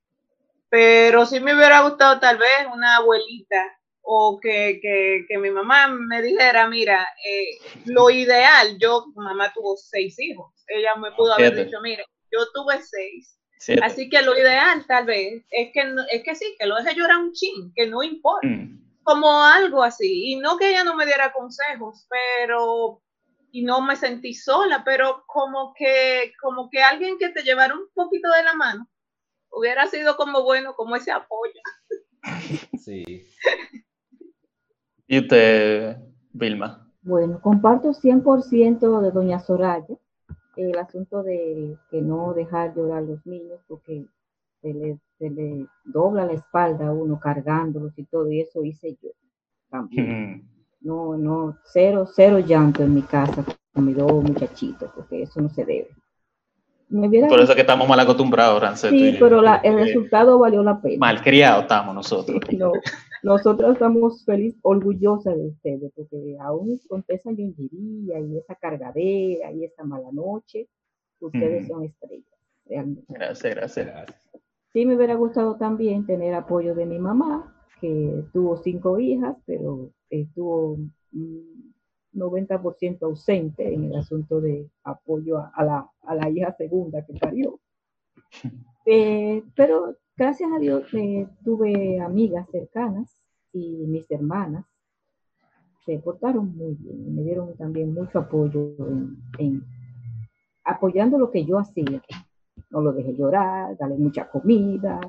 Pero 0.70 1.26
sí 1.26 1.40
me 1.40 1.56
hubiera 1.56 1.82
gustado 1.82 2.20
tal 2.20 2.38
vez 2.38 2.68
una 2.74 2.98
abuelita 2.98 3.80
o 4.12 4.40
que, 4.42 5.26
mi 5.40 5.52
mamá 5.52 5.88
me 5.88 6.22
dijera, 6.24 6.68
mira, 6.68 7.08
eh, 7.24 7.60
lo 7.86 8.10
ideal, 8.10 8.76
yo, 8.80 9.06
mamá 9.16 9.52
tuvo 9.54 9.78
seis 9.78 10.20
hijos, 10.20 10.52
ella 10.68 10.96
me 10.96 11.12
pudo 11.12 11.34
haber 11.34 11.56
dicho, 11.56 11.80
mira, 11.82 12.04
yo 12.32 12.40
tuve 12.52 12.82
seis, 12.82 13.38
así 13.84 14.10
que 14.10 14.24
lo 14.24 14.36
ideal 14.36 14.84
tal 14.88 15.06
vez 15.06 15.44
es 15.52 15.70
que, 15.72 15.96
es 16.12 16.24
que 16.24 16.36
sí, 16.36 16.56
que 16.58 16.66
lo 16.66 16.78
deje 16.78 16.96
llorar 16.96 17.20
un 17.20 17.34
chin, 17.34 17.72
que 17.76 17.86
no 17.86 18.02
importa, 18.02 18.48
mm. 18.48 18.89
Como 19.10 19.44
algo 19.44 19.82
así, 19.82 20.34
y 20.34 20.36
no 20.36 20.56
que 20.58 20.70
ella 20.70 20.84
no 20.84 20.96
me 20.96 21.08
diera 21.08 21.34
consejos, 21.34 22.06
pero, 22.08 23.02
y 23.52 23.64
no 23.64 23.82
me 23.82 23.96
sentí 23.96 24.36
sola, 24.36 24.84
pero 24.86 25.24
como 25.26 25.74
que, 25.76 26.32
como 26.40 26.70
que 26.70 26.84
alguien 26.84 27.18
que 27.18 27.30
te 27.30 27.42
llevara 27.42 27.74
un 27.74 27.88
poquito 27.96 28.30
de 28.32 28.44
la 28.44 28.54
mano 28.54 28.88
hubiera 29.52 29.88
sido 29.88 30.16
como 30.16 30.44
bueno, 30.44 30.76
como 30.76 30.96
ese 30.96 31.12
apoyo. 31.12 31.60
Sí. 32.80 33.28
¿Y 35.08 35.20
usted, 35.20 35.98
Vilma? 36.32 36.88
Bueno, 37.02 37.40
comparto 37.42 37.94
100% 37.94 39.02
de 39.02 39.12
doña 39.12 39.40
Soraya 39.40 39.98
el 40.56 40.78
asunto 40.78 41.24
de 41.24 41.78
que 41.90 42.02
no 42.02 42.34
dejar 42.34 42.76
llorar 42.76 43.00
a 43.00 43.02
los 43.02 43.26
niños 43.26 43.60
porque 43.68 44.06
se 44.62 44.74
le, 44.74 45.00
se 45.20 45.30
le 45.30 45.68
dobla 45.84 46.26
la 46.26 46.34
espalda 46.34 46.88
a 46.88 46.94
uno 46.94 47.20
cargándolos 47.20 47.94
y 47.98 48.06
todo, 48.06 48.32
y 48.32 48.42
eso 48.42 48.64
hice 48.64 48.98
yo 49.02 49.10
también. 49.70 50.50
No, 50.82 51.18
no, 51.18 51.58
cero, 51.66 52.08
cero 52.12 52.40
llanto 52.40 52.82
en 52.84 52.96
mi 52.96 53.02
casa 53.02 53.44
con 53.74 53.86
mis 53.86 53.98
dos 53.98 54.24
muchachitos, 54.24 54.90
porque 54.96 55.24
eso 55.24 55.42
no 55.42 55.50
se 55.50 55.66
debe. 55.66 55.90
Por 56.90 57.40
eso 57.40 57.54
que 57.54 57.62
estamos 57.62 57.88
mal 57.88 58.00
acostumbrados, 58.00 58.60
Rancet. 58.60 58.90
Sí, 58.90 59.18
pero 59.20 59.44
el 59.64 59.76
resultado 59.76 60.40
valió 60.40 60.64
la 60.64 60.82
pena. 60.82 60.98
Malcriados 61.00 61.64
estamos 61.64 61.94
nosotros. 61.94 62.40
No, 62.58 62.72
nosotros 63.22 63.74
estamos 63.74 64.26
felices, 64.26 64.60
orgullosas 64.64 65.36
de 65.36 65.48
ustedes, 65.50 65.92
porque 65.96 66.38
aún 66.42 66.80
con 66.88 67.06
esa 67.08 67.32
llongería 67.32 68.20
y 68.20 68.38
esa 68.38 68.56
cargadera 68.56 69.52
y 69.52 69.66
esa 69.66 69.84
mala 69.84 70.12
noche, 70.12 70.68
ustedes 71.20 71.68
son 71.68 71.84
estrellas, 71.84 72.40
realmente. 72.66 73.06
Gracias, 73.14 73.54
gracias. 73.54 74.29
Sí, 74.74 74.86
me 74.86 74.96
hubiera 74.96 75.16
gustado 75.16 75.56
también 75.56 76.06
tener 76.06 76.34
apoyo 76.34 76.76
de 76.76 76.86
mi 76.86 77.00
mamá, 77.00 77.56
que 77.82 78.24
tuvo 78.34 78.58
cinco 78.58 79.00
hijas, 79.00 79.36
pero 79.46 79.92
estuvo 80.10 80.78
90% 82.14 83.02
ausente 83.04 83.74
en 83.74 83.86
el 83.86 83.96
asunto 83.96 84.42
de 84.42 84.70
apoyo 84.84 85.40
a, 85.54 85.64
la, 85.64 85.90
a 86.04 86.16
la, 86.16 86.30
hija 86.30 86.54
segunda 86.54 87.06
que 87.06 87.14
parió. 87.14 87.60
Eh, 88.92 89.44
pero 89.56 89.98
gracias 90.18 90.50
a 90.52 90.58
Dios 90.58 90.92
eh, 90.94 91.28
tuve 91.44 92.00
amigas 92.00 92.50
cercanas 92.50 93.22
y 93.54 93.86
mis 93.86 94.10
hermanas 94.10 94.66
se 95.86 96.00
portaron 96.00 96.56
muy 96.56 96.74
bien 96.74 97.06
y 97.06 97.12
me 97.12 97.22
dieron 97.22 97.56
también 97.56 97.94
mucho 97.94 98.18
apoyo 98.18 98.76
en, 99.38 99.64
apoyando 100.64 101.20
lo 101.20 101.30
que 101.30 101.46
yo 101.46 101.60
hacía. 101.60 102.02
No 102.70 102.82
lo 102.82 102.94
dejé 102.94 103.16
llorar, 103.16 103.76
dale 103.78 103.96
mucha 103.96 104.30
comida, 104.30 105.00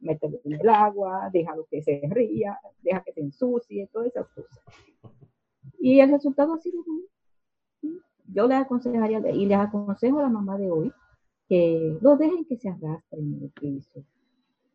mételo 0.00 0.38
en 0.44 0.54
el 0.54 0.68
agua, 0.68 1.28
déjalo 1.32 1.66
que 1.70 1.82
se 1.82 2.00
ría, 2.10 2.58
deja 2.82 3.02
que 3.02 3.12
se 3.12 3.20
ensucie, 3.20 3.88
todas 3.92 4.08
esas 4.08 4.26
cosas. 4.28 4.60
Y 5.78 6.00
el 6.00 6.10
resultado 6.10 6.54
ha 6.54 6.58
sido 6.58 6.82
bueno. 6.84 7.06
Yo 8.28 8.46
les 8.46 8.58
aconsejaría, 8.58 9.20
y 9.30 9.46
les 9.46 9.58
aconsejo 9.58 10.18
a 10.18 10.22
la 10.22 10.28
mamá 10.28 10.58
de 10.58 10.70
hoy, 10.70 10.92
que 11.48 11.96
lo 12.00 12.16
dejen 12.16 12.44
que 12.44 12.56
se 12.56 12.68
arrastren 12.68 13.34
en 13.34 13.42
el 13.42 13.50
piso. 13.50 14.04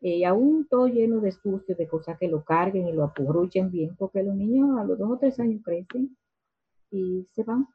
Y 0.00 0.24
aún 0.24 0.66
todo 0.68 0.88
lleno 0.88 1.20
de 1.20 1.30
sucio, 1.32 1.76
de 1.76 1.86
cosas 1.86 2.18
que 2.18 2.28
lo 2.28 2.42
carguen 2.42 2.88
y 2.88 2.92
lo 2.92 3.04
apurruchen 3.04 3.70
bien, 3.70 3.94
porque 3.96 4.22
los 4.22 4.34
niños 4.34 4.78
a 4.78 4.84
los 4.84 4.98
dos 4.98 5.10
o 5.10 5.18
tres 5.18 5.38
años 5.38 5.62
crecen 5.64 6.16
y 6.90 7.26
se 7.32 7.44
van. 7.44 7.68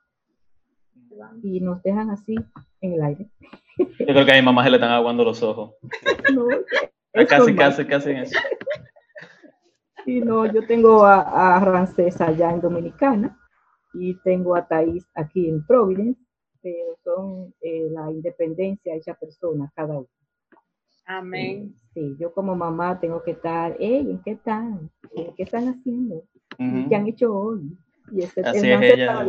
Y 1.43 1.59
nos 1.59 1.81
dejan 1.83 2.09
así 2.09 2.35
en 2.81 2.93
el 2.93 3.03
aire. 3.03 3.29
Yo 3.77 4.05
creo 4.05 4.25
que 4.25 4.31
a 4.31 4.35
mi 4.35 4.41
mamá 4.41 4.63
se 4.63 4.69
le 4.69 4.77
están 4.77 4.91
aguando 4.91 5.23
los 5.23 5.41
ojos. 5.43 5.75
No, 7.13 7.25
casi, 7.25 7.55
casi, 7.55 7.85
casi 7.85 8.11
en 8.11 8.17
eso. 8.17 8.39
Sí, 10.05 10.19
no, 10.19 10.45
yo 10.45 10.67
tengo 10.67 11.03
a, 11.03 11.55
a 11.55 11.59
Rancés 11.59 12.21
allá 12.21 12.51
en 12.51 12.61
Dominicana 12.61 13.39
y 13.93 14.13
tengo 14.21 14.55
a 14.55 14.67
Thais 14.67 15.03
aquí 15.15 15.49
en 15.49 15.65
Providence, 15.65 16.21
pero 16.61 16.97
son 17.03 17.53
eh, 17.61 17.87
la 17.89 18.11
independencia 18.11 18.93
de 18.93 18.99
esa 18.99 19.15
persona, 19.15 19.71
cada 19.75 19.97
uno. 19.97 20.07
Amén. 21.05 21.73
Sí, 21.93 22.15
yo 22.19 22.33
como 22.33 22.55
mamá 22.55 22.99
tengo 22.99 23.23
que 23.23 23.31
estar, 23.31 23.75
hey, 23.79 24.05
¿en 24.09 24.21
qué 24.21 24.31
están? 24.31 24.91
¿Qué 25.35 25.43
están 25.43 25.69
haciendo? 25.69 26.23
¿Qué 26.57 26.95
han 26.95 27.07
hecho 27.07 27.33
hoy? 27.33 27.77
Y 28.11 28.23
ese, 28.23 28.41
Así 28.41 28.69
es 28.69 28.81
ella. 28.81 29.25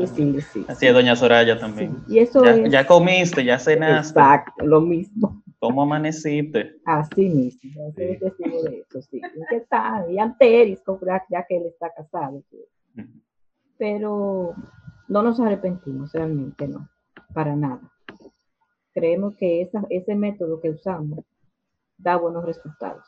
Así 0.69 0.87
es 0.87 0.95
doña 0.95 1.17
Soraya 1.17 1.59
también. 1.59 1.97
Y 2.09 2.19
eso 2.19 2.45
ya, 2.45 2.51
es, 2.53 2.71
ya 2.71 2.87
comiste, 2.87 3.45
ya 3.45 3.59
cenaste. 3.59 4.11
Exacto, 4.11 4.65
lo 4.65 4.81
mismo. 4.81 5.43
¿Cómo 5.59 5.83
amaneciste? 5.83 6.77
Así 6.85 7.29
mismo, 7.29 7.93
sí. 7.97 8.03
de 8.03 8.85
eso, 8.89 9.03
sí. 9.03 9.21
¿Qué 9.51 9.57
están? 9.57 10.11
Y 10.11 10.19
anteris, 10.19 10.81
ya 11.29 11.45
que 11.49 11.57
él 11.57 11.67
está 11.67 11.93
casado. 11.93 12.43
Pero 13.77 14.55
no 15.09 15.23
nos 15.23 15.41
arrepentimos, 15.41 16.13
realmente 16.13 16.69
no, 16.69 16.89
para 17.35 17.57
nada. 17.57 17.81
Creemos 18.95 19.35
que 19.37 19.63
esa, 19.63 19.85
ese 19.91 20.15
método 20.15 20.61
que 20.61 20.71
usamos 20.71 21.25
da 21.97 22.17
buenos 22.17 22.45
resultados. 22.45 23.05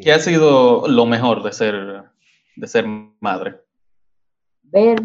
¿Qué 0.00 0.12
ha 0.12 0.18
sido 0.18 0.88
lo 0.88 1.06
mejor 1.06 1.42
de 1.42 1.52
ser, 1.52 2.04
de 2.56 2.66
ser 2.66 2.86
madre? 3.20 3.60
Ver 4.62 5.00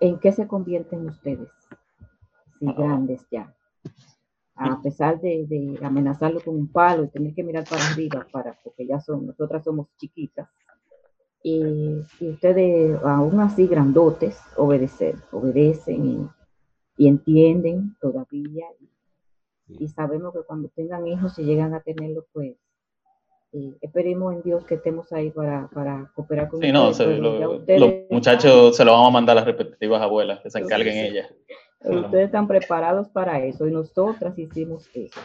en 0.00 0.18
qué 0.18 0.32
se 0.32 0.46
convierten 0.46 1.08
ustedes, 1.08 1.48
si 2.58 2.68
ah. 2.68 2.74
grandes 2.76 3.26
ya. 3.30 3.54
A 4.54 4.80
pesar 4.82 5.20
de, 5.20 5.78
amenazarlo 5.82 6.40
con 6.40 6.54
un 6.54 6.70
palo 6.70 7.04
y 7.04 7.08
tener 7.08 7.34
que 7.34 7.42
mirar 7.42 7.64
para 7.68 7.86
arriba, 7.86 8.26
para, 8.30 8.58
porque 8.62 8.86
ya 8.86 9.00
son, 9.00 9.26
nosotras 9.26 9.64
somos 9.64 9.88
chiquitas, 9.96 10.48
y, 11.42 12.04
ustedes, 12.20 13.02
aún 13.02 13.40
así 13.40 13.66
grandotes, 13.66 14.38
obedecer, 14.56 15.16
obedecen 15.32 16.04
y, 16.04 16.28
y 16.98 17.08
entienden 17.08 17.96
todavía 17.98 18.66
y 19.78 19.88
sabemos 19.88 20.32
que 20.32 20.42
cuando 20.42 20.68
tengan 20.70 21.06
hijos, 21.06 21.34
si 21.34 21.44
llegan 21.44 21.74
a 21.74 21.80
tenerlo, 21.80 22.26
pues 22.32 22.56
eh, 23.52 23.76
esperemos 23.80 24.34
en 24.34 24.42
Dios 24.42 24.64
que 24.64 24.74
estemos 24.74 25.12
ahí 25.12 25.30
para, 25.30 25.68
para 25.68 26.10
cooperar 26.14 26.48
con 26.48 26.60
sí, 26.60 26.70
no, 26.70 26.90
los 26.90 27.94
muchachos 28.08 28.76
se 28.76 28.84
lo 28.84 28.92
vamos 28.92 29.08
a 29.08 29.12
mandar 29.12 29.36
a 29.36 29.40
las 29.40 29.46
respectivas 29.46 30.00
abuelas, 30.00 30.40
que 30.40 30.50
se 30.50 30.58
encarguen 30.60 30.96
ellas. 30.96 31.28
Ustedes 31.80 32.26
están 32.26 32.46
preparados 32.46 33.08
para 33.08 33.42
eso 33.42 33.66
y 33.66 33.72
nosotras 33.72 34.38
hicimos 34.38 34.88
eso. 34.94 35.20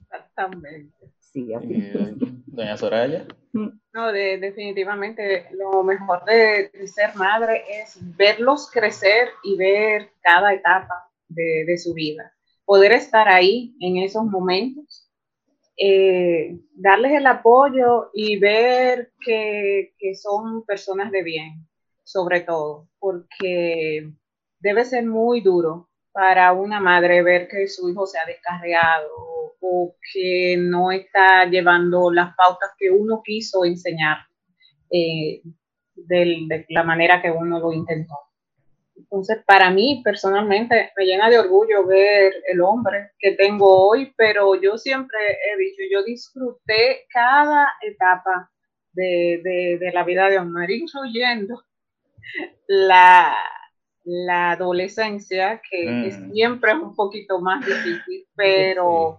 Exactamente. 0.00 1.12
Sí, 1.20 1.54
así. 1.54 1.72
Eh, 1.72 2.14
doña 2.46 2.76
Soraya. 2.76 3.26
Mm. 3.52 3.68
No, 3.94 4.12
definitivamente 4.12 5.48
lo 5.52 5.82
mejor 5.82 6.24
de, 6.24 6.70
ser 6.86 7.14
madre 7.14 7.62
es 7.68 7.98
verlos 8.16 8.70
crecer 8.70 9.28
y 9.42 9.56
ver 9.56 10.10
cada 10.22 10.52
etapa 10.52 11.10
de, 11.28 11.64
de 11.66 11.78
su 11.78 11.94
vida 11.94 12.32
poder 12.64 12.92
estar 12.92 13.28
ahí 13.28 13.76
en 13.80 13.98
esos 13.98 14.24
momentos, 14.24 15.01
eh, 15.76 16.58
darles 16.74 17.12
el 17.12 17.26
apoyo 17.26 18.10
y 18.12 18.38
ver 18.38 19.12
que, 19.20 19.94
que, 19.98 20.14
son 20.14 20.64
personas 20.64 21.10
de 21.10 21.22
bien, 21.22 21.66
sobre 22.04 22.40
todo, 22.40 22.88
porque 22.98 24.10
debe 24.60 24.84
ser 24.84 25.06
muy 25.06 25.40
duro 25.40 25.88
para 26.12 26.52
una 26.52 26.80
madre 26.80 27.22
ver 27.22 27.48
que 27.48 27.66
su 27.68 27.88
hijo 27.88 28.06
se 28.06 28.18
ha 28.18 28.26
descarriado 28.26 29.08
o 29.60 29.96
que 30.12 30.56
no 30.58 30.92
está 30.92 31.46
llevando 31.46 32.10
las 32.10 32.34
pautas 32.36 32.70
que 32.78 32.90
uno 32.90 33.22
quiso 33.24 33.64
enseñar 33.64 34.18
eh, 34.90 35.40
de 35.94 36.66
la 36.68 36.82
manera 36.82 37.22
que 37.22 37.30
uno 37.30 37.58
lo 37.58 37.72
intentó. 37.72 38.14
Entonces, 38.96 39.42
para 39.46 39.70
mí 39.70 40.02
personalmente 40.04 40.92
me 40.96 41.04
llena 41.04 41.30
de 41.30 41.38
orgullo 41.38 41.86
ver 41.86 42.34
el 42.46 42.60
hombre 42.60 43.12
que 43.18 43.32
tengo 43.32 43.88
hoy, 43.88 44.12
pero 44.16 44.54
yo 44.60 44.76
siempre 44.78 45.18
he 45.30 45.56
dicho, 45.58 45.82
yo 45.90 46.02
disfruté 46.02 47.06
cada 47.12 47.72
etapa 47.82 48.50
de, 48.92 49.90
la 49.92 50.04
vida 50.04 50.28
de 50.28 50.38
Omar, 50.38 50.70
incluyendo 50.70 51.62
la, 52.66 53.34
la 54.04 54.52
adolescencia, 54.52 55.60
que, 55.70 55.90
mm. 55.90 56.32
siempre 56.32 56.72
es 56.72 56.78
un 56.78 56.94
poquito 56.94 57.40
más 57.40 57.64
difícil, 57.64 58.26
pero, 58.34 59.18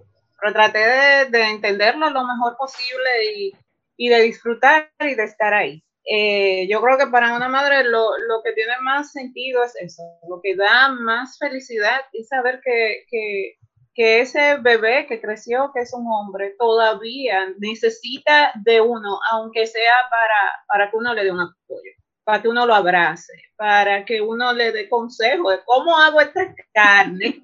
traté 0.53 1.30
de, 1.30 1.44
entenderlo 1.50 2.10
lo 2.10 2.27
mejor 2.27 2.58
posible 2.58 3.10
y, 3.36 3.53
y 3.98 4.10
de 4.10 4.22
disfrutar 4.22 4.92
y 5.00 5.15
de 5.15 5.24
estar 5.24 5.53
ahí. 5.53 5.84
Eh, 6.05 6.67
yo 6.69 6.81
creo 6.81 6.98
que 6.98 7.07
para 7.07 7.36
una 7.36 7.48
madre 7.48 7.83
lo, 7.86 8.10
que 8.43 8.51
tiene 8.53 8.74
más 8.81 9.12
sentido 9.12 9.63
es 9.63 9.74
eso, 9.79 10.03
lo 10.27 10.41
que 10.41 10.55
da 10.55 10.89
más 10.89 11.38
felicidad 11.39 12.01
es 12.12 12.27
saber 12.27 12.62
que, 12.63 13.57
ese 13.95 14.57
bebé 14.57 15.05
que 15.07 15.22
creció, 15.22 15.72
que 15.74 15.81
es 15.81 15.93
un 15.93 16.05
hombre, 16.07 16.55
todavía 16.57 17.53
necesita 17.60 18.51
de 18.65 18.81
uno, 18.81 19.19
aunque 19.31 19.67
sea 19.67 19.93
para, 20.10 20.65
para 20.67 20.91
que 20.91 20.98
uno 20.98 21.13
le 21.13 21.24
dé 21.24 21.31
un 21.31 21.39
apoyo, 21.41 21.91
para 22.24 22.42
que 22.42 22.48
uno 22.48 22.65
lo 22.65 22.74
abrace, 22.74 23.34
para 23.56 24.06
que 24.06 24.22
uno 24.22 24.53
le 24.53 24.72
dé 24.72 24.88
consejo 24.89 25.51
de 25.51 25.60
cómo 25.65 25.98
hago 25.98 26.22
esta 26.22 26.56
carne. 26.74 27.42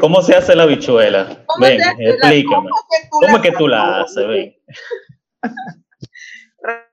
¿Cómo, 0.00 0.22
se 0.22 0.34
hace 0.34 0.56
la 0.56 0.66
bichuela? 0.66 1.44
Ven, 1.60 1.80
explícame. 1.98 2.70
¿Cómo, 3.10 3.36
es 3.36 3.42
que 3.42 3.52
tú 3.52 3.68
la 3.68 4.00
haces? 4.00 4.26
Ven. 4.26 4.56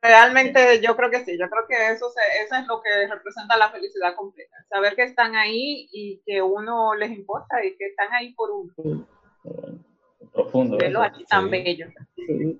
Realmente 0.02 0.82
yo 0.82 0.96
creo 0.96 1.10
que 1.10 1.26
sí, 1.26 1.36
yo 1.40 1.50
creo 1.50 1.66
que 1.68 1.94
eso, 1.94 2.08
eso 2.46 2.56
es 2.56 2.68
lo 2.68 2.82
que 2.82 3.08
representa 3.08 3.58
la 3.58 3.72
felicidad 3.72 4.16
completa, 4.16 4.56
saber 4.70 4.96
que 4.96 5.04
están 5.04 5.36
ahí 5.36 5.90
y 5.92 6.22
que 6.26 6.44
uno 6.44 6.94
les 6.94 7.10
importa 7.10 7.64
y 7.66 7.76
que 7.76 7.88
están 7.88 8.14
ahí 8.14 8.34
por 8.34 8.52
uno. 8.52 9.08
Profundo. 10.34 10.78
Verlo 10.78 11.02
aquí 11.02 11.26
tan 11.26 11.50
bello. 11.50 11.88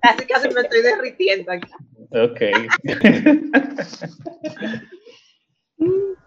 Así 0.02 0.26
que 0.26 0.34
me 0.54 0.60
estoy 0.60 0.82
derritiendo 0.82 1.52
aquí. 1.52 1.70
Ok. 2.10 2.40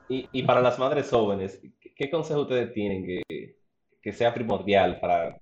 Y, 0.10 0.44
para 0.44 0.62
las 0.62 0.80
madres 0.80 1.10
jóvenes, 1.10 1.62
¿qué 1.96 2.10
consejo 2.10 2.42
ustedes 2.42 2.72
tienen 2.72 3.06
que, 3.06 3.58
que 4.02 4.14
sea 4.14 4.34
primordial 4.34 5.02
para 5.02 5.38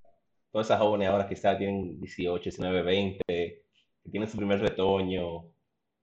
todas 0.50 0.66
esas 0.66 0.80
jóvenes 0.80 1.08
ahora 1.08 1.28
que 1.28 1.36
quizás 1.36 1.56
tienen 1.56 2.00
18, 2.00 2.42
19, 2.42 2.82
20, 2.82 3.24
que 3.28 4.10
tienen 4.10 4.28
su 4.28 4.36
primer 4.36 4.58
retoño 4.58 5.52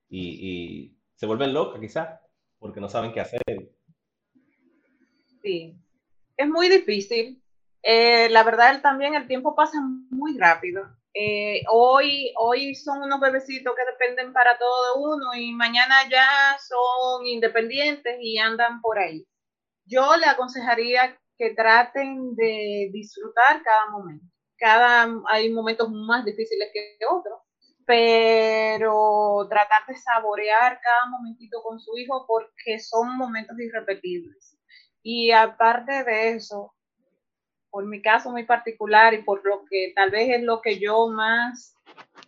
y, 0.10 0.96
se 1.16 1.26
vuelven 1.26 1.54
locas 1.54 1.82
quizás 1.82 2.20
porque 2.60 2.80
no 2.80 2.88
saben 2.88 3.12
qué 3.12 3.20
hacer? 3.20 3.42
Sí, 5.42 5.76
es 6.38 6.48
muy 6.48 6.70
difícil. 6.70 7.43
Eh, 7.84 8.30
la 8.30 8.44
verdad, 8.44 8.82
también 8.82 9.14
el 9.14 9.28
tiempo 9.28 9.56
pasa 9.56 9.78
muy 10.10 10.38
rápido. 10.38 10.84
Eh, 11.14 11.62
hoy, 11.70 12.34
hoy 12.38 12.74
son 12.76 13.04
unos 13.04 13.20
bebecitos 13.20 13.76
que 13.76 13.92
dependen 13.92 14.34
para 14.34 14.58
todo 14.58 14.96
uno 14.96 15.36
y 15.36 15.52
mañana 15.54 16.10
ya 16.10 16.58
son 16.60 17.28
independientes 17.28 18.18
y 18.22 18.40
andan 18.40 18.82
por 18.82 18.98
ahí. 18.98 19.28
Yo 19.86 20.16
le 20.16 20.26
aconsejaría 20.26 21.20
que 21.38 21.54
traten 21.54 22.36
de 22.36 22.90
disfrutar 22.94 23.62
cada 23.64 23.90
momento. 23.92 24.26
Cada, 24.58 25.08
hay 25.30 25.52
momentos 25.52 25.90
más 25.92 26.24
difíciles 26.24 26.70
que 26.74 26.98
otros, 27.06 27.40
pero 27.86 29.46
tratar 29.50 29.86
de 29.88 29.96
saborear 29.98 30.80
cada 30.82 31.08
momentito 31.08 31.62
con 31.62 31.80
su 31.82 31.98
hijo 31.98 32.26
porque 32.28 32.80
son 32.80 33.18
momentos 33.18 33.60
irrepetibles. 33.60 34.58
Y 35.04 35.32
aparte 35.32 36.06
de 36.06 36.30
eso, 36.30 36.74
por 37.74 37.88
mi 37.88 38.04
caso 38.04 38.30
muy 38.30 38.46
particular 38.46 39.16
y 39.16 39.24
por 39.24 39.44
lo 39.44 39.66
que 39.68 39.94
tal 39.96 40.12
vez 40.12 40.30
es 40.30 40.44
lo 40.44 40.62
que 40.62 40.78
yo 40.78 41.08
más 41.08 41.76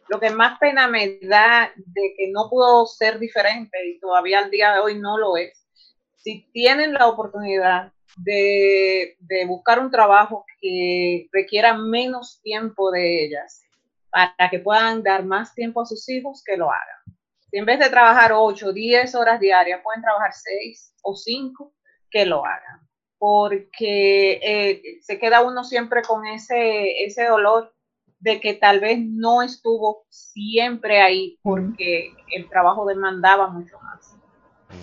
lo 0.09 0.19
que 0.19 0.31
más 0.31 0.57
pena 0.57 0.87
me 0.87 1.19
da 1.21 1.71
de 1.75 2.15
que 2.17 2.31
no 2.31 2.49
pudo 2.49 2.87
ser 2.87 3.19
diferente 3.19 3.77
y 3.87 3.99
todavía 3.99 4.39
al 4.39 4.49
día 4.49 4.73
de 4.73 4.79
hoy 4.79 4.99
no 4.99 5.19
lo 5.19 5.37
es, 5.37 5.67
si 6.15 6.49
tienen 6.51 6.93
la 6.93 7.07
oportunidad 7.07 7.93
de, 8.17 9.17
de 9.19 9.45
buscar 9.45 9.79
un 9.79 9.91
trabajo 9.91 10.45
que 10.59 11.27
requiera 11.31 11.77
menos 11.77 12.39
tiempo 12.41 12.89
de 12.89 13.25
ellas 13.25 13.61
para 14.09 14.49
que 14.49 14.59
puedan 14.59 15.03
dar 15.03 15.25
más 15.25 15.53
tiempo 15.53 15.81
a 15.81 15.85
sus 15.85 16.09
hijos, 16.09 16.41
que 16.43 16.57
lo 16.57 16.71
hagan. 16.71 17.17
Si 17.51 17.57
en 17.57 17.65
vez 17.65 17.77
de 17.79 17.89
trabajar 17.89 18.31
8, 18.33 18.73
10 18.73 19.13
horas 19.13 19.39
diarias, 19.39 19.81
pueden 19.83 20.01
trabajar 20.01 20.31
6 20.33 20.95
o 21.03 21.15
5, 21.15 21.73
que 22.09 22.25
lo 22.25 22.43
hagan. 22.43 22.84
Porque 23.17 24.39
eh, 24.43 24.81
se 25.01 25.17
queda 25.19 25.41
uno 25.41 25.63
siempre 25.63 26.01
con 26.01 26.25
ese, 26.25 27.03
ese 27.05 27.25
dolor 27.25 27.73
de 28.19 28.39
que 28.39 28.53
tal 28.53 28.79
vez 28.79 28.99
no 28.99 29.41
estuvo 29.41 30.05
siempre 30.09 31.01
ahí 31.01 31.37
porque 31.43 32.13
el 32.33 32.49
trabajo 32.49 32.85
demandaba 32.85 33.47
mucho 33.47 33.79
más. 33.79 34.15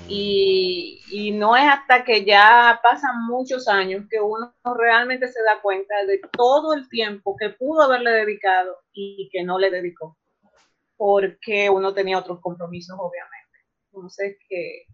Y, 0.09 1.01
y, 1.11 1.33
no 1.33 1.57
es 1.57 1.65
hasta 1.65 2.05
que 2.05 2.25
ya 2.25 2.79
pasan 2.83 3.27
muchos 3.27 3.67
años 3.69 4.05
que 4.09 4.21
uno 4.21 4.55
realmente 4.77 5.27
se 5.29 5.43
da 5.43 5.61
cuenta 5.61 5.95
de 6.07 6.21
todo 6.33 6.73
el 6.73 6.89
tiempo 6.89 7.37
que 7.39 7.51
pudo 7.51 7.83
haberle 7.83 8.11
dedicado 8.11 8.79
y 8.93 9.29
que 9.33 9.43
no 9.43 9.59
le 9.59 9.71
dedicó, 9.71 10.17
porque 10.97 11.69
uno 11.69 11.93
tenía 11.93 12.19
otros 12.19 12.41
compromisos, 12.41 12.97
obviamente. 12.99 13.59
Entonces, 13.87 14.37
que, 14.49 14.87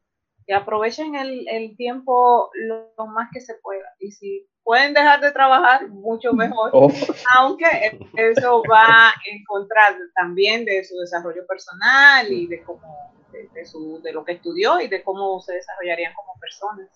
que 0.49 0.55
aprovechen 0.55 1.15
el, 1.15 1.47
el, 1.47 1.77
tiempo 1.77 2.51
lo 2.55 3.07
más 3.07 3.29
que 3.31 3.41
se 3.43 3.55
pueda. 3.57 3.85
Y 4.01 4.13
si 4.13 4.49
pueden 4.65 4.95
dejar 4.95 5.21
de 5.21 5.31
trabajar, 5.31 5.89
mucho 5.89 6.33
mejor, 6.33 6.71
oh. 6.73 6.91
aunque 7.37 7.67
eso 8.17 8.63
va 8.63 9.13
en 9.31 9.45
contra 9.45 9.95
también 10.15 10.65
de 10.65 10.83
su 10.85 10.97
desarrollo 10.97 11.47
personal 11.47 12.33
y 12.33 12.47
de 12.47 12.63
cómo 12.63 13.13
de, 13.31 13.67
su, 13.67 14.01
de 14.03 14.11
lo 14.15 14.25
que 14.25 14.33
estudió 14.33 14.81
y 14.81 14.89
de 14.89 15.03
cómo 15.03 15.39
se 15.41 15.53
desarrollarían 15.53 16.15
como 16.15 16.41
personas. 16.41 16.89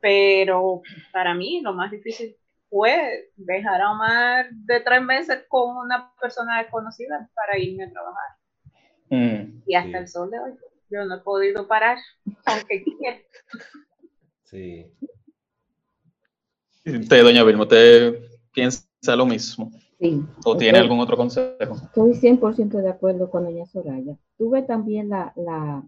Pero 0.00 0.82
para 1.12 1.32
mí 1.32 1.60
lo 1.60 1.74
más 1.74 1.92
difícil 1.92 2.36
fue 2.68 3.30
dejar 3.36 3.82
a 3.82 3.92
Omar 3.92 4.50
de 4.50 4.80
tres 4.80 5.00
meses 5.00 5.44
con 5.46 5.76
una 5.76 6.12
persona 6.20 6.58
desconocida 6.58 7.30
para 7.36 7.56
irme 7.56 7.84
a 7.84 7.92
trabajar. 7.92 8.30
Mm, 9.10 9.62
y 9.64 9.76
hasta 9.76 9.98
el 9.98 10.08
sol 10.08 10.28
de 10.32 10.40
hoy 10.40 10.52
yo 10.90 11.04
no 11.04 11.16
he 11.16 11.20
podido 11.20 11.66
parar, 11.66 11.98
aunque 12.46 12.84
quiera. 12.84 13.18
Sí. 14.44 14.86
Usted, 16.84 17.22
doña 17.22 17.44
Vilma, 17.44 17.62
¿usted 17.62 18.20
piensa 18.52 18.86
lo 19.16 19.26
mismo? 19.26 19.70
Sí. 19.98 20.22
¿O 20.44 20.56
tiene 20.56 20.78
algún 20.78 21.00
otro 21.00 21.16
consejo? 21.16 21.76
Estoy 21.76 22.12
100% 22.12 22.82
de 22.82 22.90
acuerdo 22.90 23.30
con 23.30 23.44
doña 23.44 23.66
Soraya. 23.66 24.16
Tuve 24.36 24.62
también 24.62 25.08
la, 25.08 25.32
la 25.36 25.82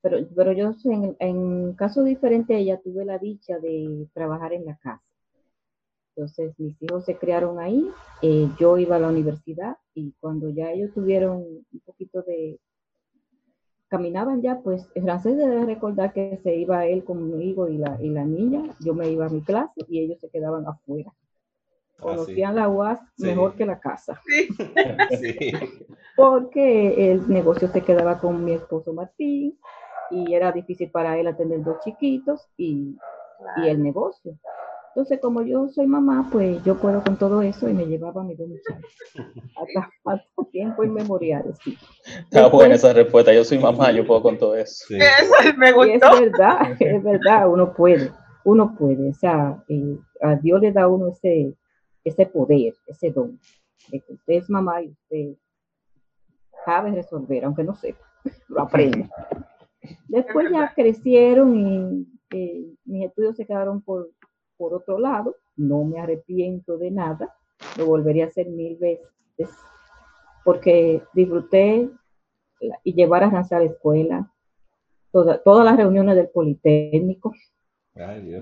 pero, 0.00 0.18
pero 0.34 0.52
yo 0.52 0.74
en, 0.84 1.16
en 1.18 1.72
caso 1.74 2.04
diferente 2.04 2.54
a 2.54 2.58
ella 2.58 2.80
tuve 2.80 3.04
la 3.04 3.18
dicha 3.18 3.58
de 3.58 4.06
trabajar 4.12 4.52
en 4.52 4.66
la 4.66 4.76
casa. 4.76 5.02
Entonces 6.14 6.58
mis 6.58 6.80
hijos 6.82 7.04
se 7.04 7.16
criaron 7.16 7.60
ahí, 7.60 7.88
eh, 8.22 8.48
yo 8.58 8.76
iba 8.76 8.96
a 8.96 8.98
la 8.98 9.08
universidad 9.08 9.76
y 9.94 10.14
cuando 10.18 10.50
ya 10.50 10.72
ellos 10.72 10.92
tuvieron 10.92 11.36
un 11.36 11.80
poquito 11.84 12.22
de, 12.22 12.58
caminaban 13.88 14.42
ya, 14.42 14.60
pues 14.60 14.88
el 14.94 15.02
francés 15.04 15.36
debe 15.36 15.64
recordar 15.64 16.12
que 16.12 16.38
se 16.42 16.54
iba 16.56 16.86
él 16.86 17.04
conmigo 17.04 17.68
y 17.68 17.78
la, 17.78 17.98
y 18.00 18.10
la 18.10 18.24
niña, 18.24 18.62
yo 18.80 18.94
me 18.94 19.10
iba 19.10 19.26
a 19.26 19.30
mi 19.30 19.42
clase 19.42 19.84
y 19.88 20.00
ellos 20.00 20.18
se 20.20 20.30
quedaban 20.30 20.66
afuera. 20.66 21.12
Ah, 21.98 22.16
Conocían 22.16 22.54
la 22.56 22.68
UAS 22.68 23.00
mejor 23.18 23.54
que 23.56 23.66
la 23.66 23.80
casa. 23.80 24.20
Sí. 25.10 25.52
Porque 26.16 27.12
el 27.12 27.28
negocio 27.28 27.68
se 27.68 27.82
quedaba 27.82 28.18
con 28.18 28.44
mi 28.44 28.52
esposo 28.52 28.92
Martín 28.92 29.58
y 30.10 30.34
era 30.34 30.52
difícil 30.52 30.90
para 30.90 31.18
él 31.18 31.26
atender 31.26 31.62
dos 31.62 31.80
chiquitos 31.80 32.48
y, 32.56 32.96
y 33.56 33.68
el 33.68 33.82
negocio. 33.82 34.36
Entonces, 34.98 35.20
como 35.20 35.42
yo 35.42 35.68
soy 35.68 35.86
mamá, 35.86 36.28
pues 36.32 36.60
yo 36.64 36.76
puedo 36.76 37.04
con 37.04 37.16
todo 37.16 37.40
eso 37.40 37.68
y 37.68 37.72
me 37.72 37.86
llevaba 37.86 38.20
a 38.20 38.24
mis 38.24 38.36
dos 38.36 38.48
muchachos. 38.48 38.84
Hasta, 39.54 39.92
hasta 40.04 40.50
tiempo 40.50 40.82
inmemorial, 40.82 41.54
sí. 41.62 41.78
Está 42.04 42.48
buena 42.48 42.74
esa 42.74 42.92
respuesta. 42.92 43.32
Yo 43.32 43.44
soy 43.44 43.60
mamá, 43.60 43.92
yo 43.92 44.04
puedo 44.04 44.22
con 44.22 44.36
todo 44.36 44.56
eso. 44.56 44.86
Eso 44.88 45.56
me 45.56 45.70
gustó. 45.70 46.14
es 46.14 46.20
verdad, 46.20 46.76
es 46.80 47.04
verdad, 47.04 47.48
uno 47.48 47.72
puede. 47.74 48.10
Uno 48.42 48.74
puede. 48.76 49.10
O 49.10 49.14
sea, 49.14 49.62
eh, 49.68 49.98
a 50.20 50.34
Dios 50.34 50.60
le 50.62 50.72
da 50.72 50.82
a 50.82 50.88
uno 50.88 51.10
ese, 51.10 51.54
ese 52.02 52.26
poder, 52.26 52.74
ese 52.88 53.12
don. 53.12 53.38
De 53.92 54.00
que 54.00 54.14
usted 54.14 54.34
es 54.34 54.50
mamá 54.50 54.82
y 54.82 54.88
usted 54.88 55.36
sabe 56.64 56.90
resolver, 56.90 57.44
aunque 57.44 57.62
no 57.62 57.76
sepa, 57.76 58.04
lo 58.48 58.62
aprende. 58.62 59.08
Después 60.08 60.50
ya 60.50 60.72
crecieron 60.74 61.54
y 61.56 62.04
eh, 62.32 62.74
mis 62.84 63.06
estudios 63.06 63.36
se 63.36 63.46
quedaron 63.46 63.80
por 63.80 64.10
por 64.58 64.74
otro 64.74 64.98
lado, 64.98 65.36
no 65.56 65.84
me 65.84 66.00
arrepiento 66.00 66.76
de 66.76 66.90
nada, 66.90 67.34
lo 67.78 67.86
volvería 67.86 68.24
a 68.24 68.28
hacer 68.28 68.48
mil 68.48 68.76
veces, 68.76 69.48
porque 70.44 71.02
disfruté 71.14 71.88
y 72.82 72.92
llevar 72.92 73.22
a 73.22 73.30
Ranza 73.30 73.56
a 73.56 73.60
la 73.60 73.66
escuela, 73.66 74.32
todas 75.12 75.64
las 75.64 75.76
reuniones 75.76 76.16
del 76.16 76.28
Politécnico, 76.28 77.32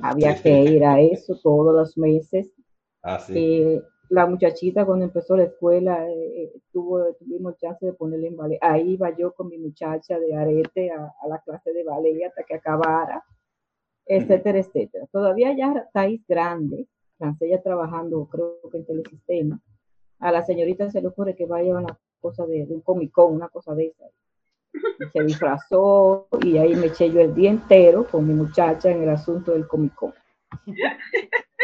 había 0.02 0.34
que 0.42 0.62
ir 0.64 0.84
a 0.84 1.00
eso 1.00 1.38
todos 1.42 1.74
los 1.74 1.96
meses. 1.98 2.50
Ah, 3.02 3.22
eh, 3.28 3.80
la 4.08 4.26
muchachita 4.26 4.84
cuando 4.84 5.04
empezó 5.04 5.36
la 5.36 5.44
escuela 5.44 6.08
eh, 6.10 6.52
tuvo, 6.72 7.14
tuvimos 7.14 7.56
chance 7.58 7.84
de 7.84 7.92
ponerle 7.92 8.28
en 8.28 8.36
ballet. 8.36 8.58
Ahí 8.60 8.92
iba 8.92 9.16
yo 9.16 9.32
con 9.32 9.48
mi 9.48 9.58
muchacha 9.58 10.18
de 10.18 10.34
arete 10.34 10.90
a, 10.90 11.12
a 11.20 11.28
la 11.28 11.38
clase 11.40 11.72
de 11.72 11.84
ballet 11.84 12.24
hasta 12.24 12.42
que 12.44 12.54
acabara 12.54 13.24
etcétera, 14.06 14.58
etcétera. 14.58 15.06
Todavía 15.10 15.54
ya 15.56 15.72
estáis 15.86 16.20
grande, 16.26 16.86
ella 17.40 17.62
trabajando, 17.62 18.26
creo 18.30 18.58
que 18.70 18.78
en 18.78 18.86
telesistema. 18.86 19.60
A 20.18 20.32
la 20.32 20.44
señorita 20.44 20.90
se 20.90 21.00
le 21.00 21.08
ocurre 21.08 21.34
que 21.34 21.46
vaya 21.46 21.74
a 21.74 21.80
una 21.80 21.98
cosa 22.20 22.46
de, 22.46 22.66
un 22.68 22.80
Comic 22.80 23.16
una 23.18 23.48
cosa 23.48 23.74
de 23.74 23.86
esa. 23.86 24.04
se 25.12 25.22
disfrazó 25.24 26.28
y 26.42 26.56
ahí 26.58 26.74
me 26.74 26.86
eché 26.86 27.10
yo 27.10 27.20
el 27.20 27.34
día 27.34 27.50
entero 27.50 28.04
con 28.04 28.26
mi 28.26 28.34
muchacha 28.34 28.90
en 28.90 29.02
el 29.02 29.08
asunto 29.10 29.52
del 29.52 29.66
Comic 29.66 29.92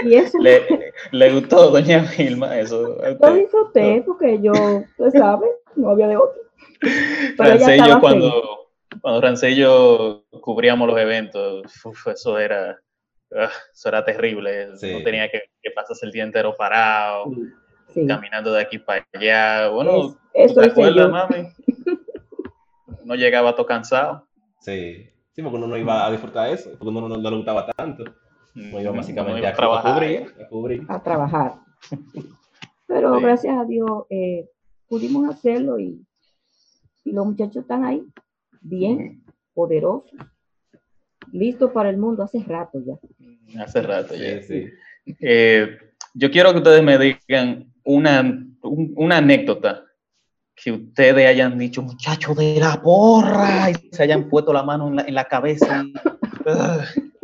Y 0.05 0.15
eso 0.15 0.39
le, 0.39 0.93
le, 1.13 1.33
gustó, 1.33 1.71
doña 1.71 2.05
Vilma, 2.17 2.59
eso. 2.59 2.99
Lo 3.21 3.35
disfruté 3.35 4.03
porque 4.05 4.41
yo, 4.41 4.53
usted 4.53 5.19
sabe, 5.19 5.47
no 5.77 5.91
había 5.91 6.09
de 6.09 6.17
otro. 6.17 6.43
Pero 7.37 7.53
ella 7.53 7.87
yo 7.87 8.01
cuando, 8.01 8.62
cuando 9.01 9.21
Rancé 9.21 9.51
y 9.51 9.57
yo 9.57 10.25
cubríamos 10.41 10.89
los 10.89 10.99
eventos, 10.99 11.63
eso 12.07 12.39
era, 12.39 12.79
ah, 13.35 13.51
eso 13.73 13.89
era 13.89 14.05
terrible. 14.05 14.69
No 14.69 15.03
tenía 15.03 15.31
que, 15.31 15.43
pasarse 15.75 16.07
el 16.07 16.13
día 16.13 16.25
entero 16.25 16.55
parado, 16.57 17.31
caminando 18.07 18.53
de 18.53 18.63
aquí 18.63 18.79
para 18.79 19.07
allá. 19.13 19.69
Bueno, 19.69 20.17
eso 20.35 20.61
¿te 20.61 20.67
acuerdas, 20.67 21.11
mami? 21.11 21.49
No 23.05 23.17
llegaba 23.17 23.57
todo 23.57 23.67
cansado. 23.67 24.29
Sí, 24.61 25.11
sí, 25.33 25.43
porque 25.43 25.57
uno 25.57 25.67
no 25.67 25.77
iba 25.77 26.07
a 26.07 26.11
disfrutar 26.13 26.47
de 26.47 26.55
eso, 26.55 26.71
porque 26.79 26.87
uno 26.87 27.09
no, 27.09 27.17
le 27.17 27.37
gustaba 27.37 27.67
tanto. 27.67 28.05
No 28.55 28.81
iba 28.81 28.93
básicamente 28.93 29.45
a, 29.45 29.53
trabajar. 29.55 29.91
A, 29.91 30.49
cubrir, 30.49 30.87
a, 30.89 31.03
trabajar. 31.03 31.55
Pero 32.87 33.19
gracias 33.21 33.59
a 33.59 33.65
Dios 33.65 34.05
eh, 34.09 34.49
pudimos 34.87 35.29
hacerlo 35.29 35.81
y, 35.81 36.07
y 37.03 37.11
los 37.11 37.27
muchachos 37.27 37.63
están 37.63 37.85
ahí 37.85 38.07
bien, 38.63 39.23
poderoso, 39.55 40.11
listo 41.33 41.73
para 41.73 41.91
el 41.91 41.97
mundo 41.97 42.23
hace 42.23 42.43
rato 42.43 42.79
ya. 42.85 43.63
Hace 43.63 43.83
rato 43.83 44.15
ya. 44.15 44.43
Sí, 44.43 44.67
eh, 45.21 45.79
yo 46.15 46.31
quiero 46.31 46.53
que 46.53 46.59
ustedes 46.59 46.83
me 46.83 46.99
digan 46.99 47.73
una, 47.85 48.47
una 48.63 49.17
anécdota 49.19 49.85
que 50.55 50.73
ustedes 50.73 51.27
hayan 51.27 51.59
dicho, 51.59 51.83
muchachos 51.83 52.37
de 52.37 52.59
la 52.61 52.81
porra, 52.81 53.71
y 53.71 53.75
se 53.91 54.03
hayan 54.03 54.29
puesto 54.29 54.53
la 54.53 54.63
mano 54.63 54.89
en 54.89 54.97
la, 54.97 55.03
en 55.03 55.15
la 55.15 55.25
cabeza. 55.25 55.83
Y, 55.85 55.95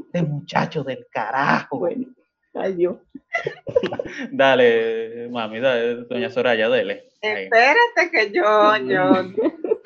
este 0.09 0.23
muchacho 0.23 0.83
del 0.85 1.07
carajo. 1.11 1.79
Bueno, 1.79 2.07
ay 2.55 2.75
Dios. 2.75 2.97
dale, 4.33 5.29
mami, 5.31 5.61
dale, 5.61 6.05
doña 6.05 6.31
Soraya, 6.31 6.69
dele. 6.69 7.09
Espérate 7.21 8.11
que 8.11 8.33
yo, 8.33 8.43
yo 8.87 9.23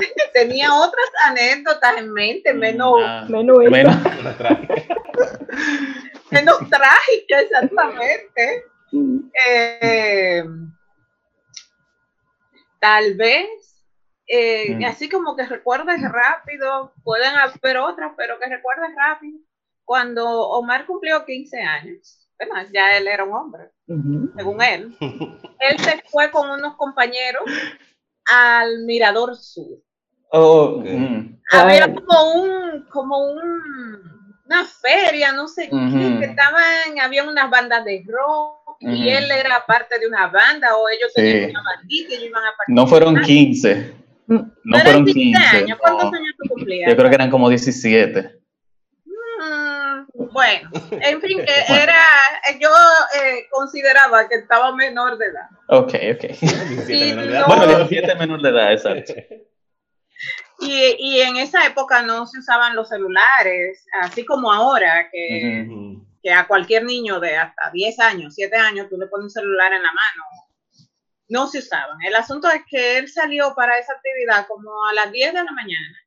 tenía 0.32 0.74
otras 0.74 1.06
anécdotas 1.26 1.98
en 1.98 2.12
mente, 2.12 2.54
menos, 2.54 2.94
ah, 3.04 3.26
menos, 3.28 3.58
menos, 3.70 3.96
menos 6.30 6.58
trágica, 6.70 7.40
exactamente. 7.40 8.64
Eh, 9.46 10.44
tal 12.78 13.14
vez, 13.14 13.48
eh, 14.26 14.76
mm. 14.76 14.84
así 14.84 15.08
como 15.08 15.36
que 15.36 15.46
recuerdes 15.46 16.00
rápido, 16.02 16.92
pueden 17.04 17.34
haber 17.36 17.78
otras, 17.78 18.12
pero 18.16 18.38
que 18.38 18.46
recuerdes 18.46 18.90
rápido, 18.96 19.38
cuando 19.84 20.48
Omar 20.48 20.86
cumplió 20.86 21.24
15 21.24 21.60
años. 21.60 22.18
Ya 22.72 22.96
él 22.96 23.06
era 23.06 23.24
un 23.24 23.34
hombre, 23.34 23.70
según 23.86 24.62
él. 24.62 24.96
Él 25.60 25.78
se 25.78 26.02
fue 26.10 26.30
con 26.32 26.50
unos 26.50 26.76
compañeros 26.76 27.44
al 28.24 28.84
Mirador 28.84 29.36
Sur. 29.36 29.78
Oh, 30.32 30.82
mm. 30.82 31.40
Había 31.52 31.92
como 31.92 32.32
un, 32.42 32.86
como 32.88 33.18
un, 33.18 34.42
una 34.46 34.64
feria, 34.64 35.32
no 35.32 35.46
sé 35.46 35.68
qué, 35.68 36.16
que 36.18 36.24
estaban, 36.24 36.98
había 37.02 37.24
unas 37.24 37.50
bandas 37.50 37.84
de 37.84 38.02
rock 38.08 38.76
y 38.80 39.10
él 39.10 39.30
era 39.30 39.64
parte 39.66 39.98
de 39.98 40.06
una 40.06 40.28
banda 40.28 40.74
o 40.76 40.88
ellos 40.88 41.12
tenían 41.14 41.50
una 41.50 41.62
bandita 41.62 42.14
y 42.14 42.24
iban 42.24 42.42
a 42.44 42.56
participar. 42.56 42.68
No 42.68 42.86
fueron 42.86 43.20
15. 43.20 43.94
Mm. 44.26 44.40
No, 44.64 44.78
fueron 44.78 45.04
15. 45.04 45.56
Años. 45.56 45.78
¿Cuántos 45.78 46.12
años 46.14 46.34
tú 46.42 46.48
cumplías? 46.48 46.90
Yo 46.90 46.96
creo 46.96 47.10
que 47.10 47.14
eran 47.14 47.30
como 47.30 47.50
17. 47.50 48.42
Bueno, 50.14 50.70
en 50.90 51.20
fin, 51.20 51.38
que 51.38 51.72
era, 51.82 51.94
yo 52.58 52.70
eh, 53.22 53.46
consideraba 53.50 54.28
que 54.28 54.36
estaba 54.36 54.74
menor 54.74 55.18
de 55.18 55.26
edad. 55.26 55.48
Ok, 55.68 55.94
ok. 56.14 57.46
Bueno, 57.46 57.66
17 57.66 58.14
menor 58.16 58.40
de 58.40 58.48
edad, 58.48 58.72
exacto. 58.72 59.14
Y, 60.62 60.96
y, 60.98 61.20
en 61.20 61.36
esa 61.36 61.66
época 61.66 62.02
no 62.02 62.26
se 62.26 62.38
usaban 62.38 62.76
los 62.76 62.88
celulares, 62.88 63.84
así 64.00 64.24
como 64.24 64.52
ahora, 64.52 65.08
que, 65.10 65.66
que 66.22 66.32
a 66.32 66.46
cualquier 66.46 66.84
niño 66.84 67.18
de 67.20 67.36
hasta 67.36 67.70
10 67.72 67.98
años, 67.98 68.34
7 68.34 68.56
años, 68.56 68.88
tú 68.88 68.96
le 68.96 69.08
pones 69.08 69.24
un 69.24 69.30
celular 69.30 69.72
en 69.72 69.82
la 69.82 69.92
mano. 69.92 70.24
No 71.28 71.46
se 71.48 71.58
usaban. 71.58 72.00
El 72.02 72.14
asunto 72.14 72.48
es 72.50 72.62
que 72.68 72.98
él 72.98 73.08
salió 73.08 73.54
para 73.54 73.78
esa 73.78 73.94
actividad 73.94 74.46
como 74.46 74.84
a 74.84 74.92
las 74.92 75.10
10 75.10 75.32
de 75.32 75.44
la 75.44 75.52
mañana 75.52 76.02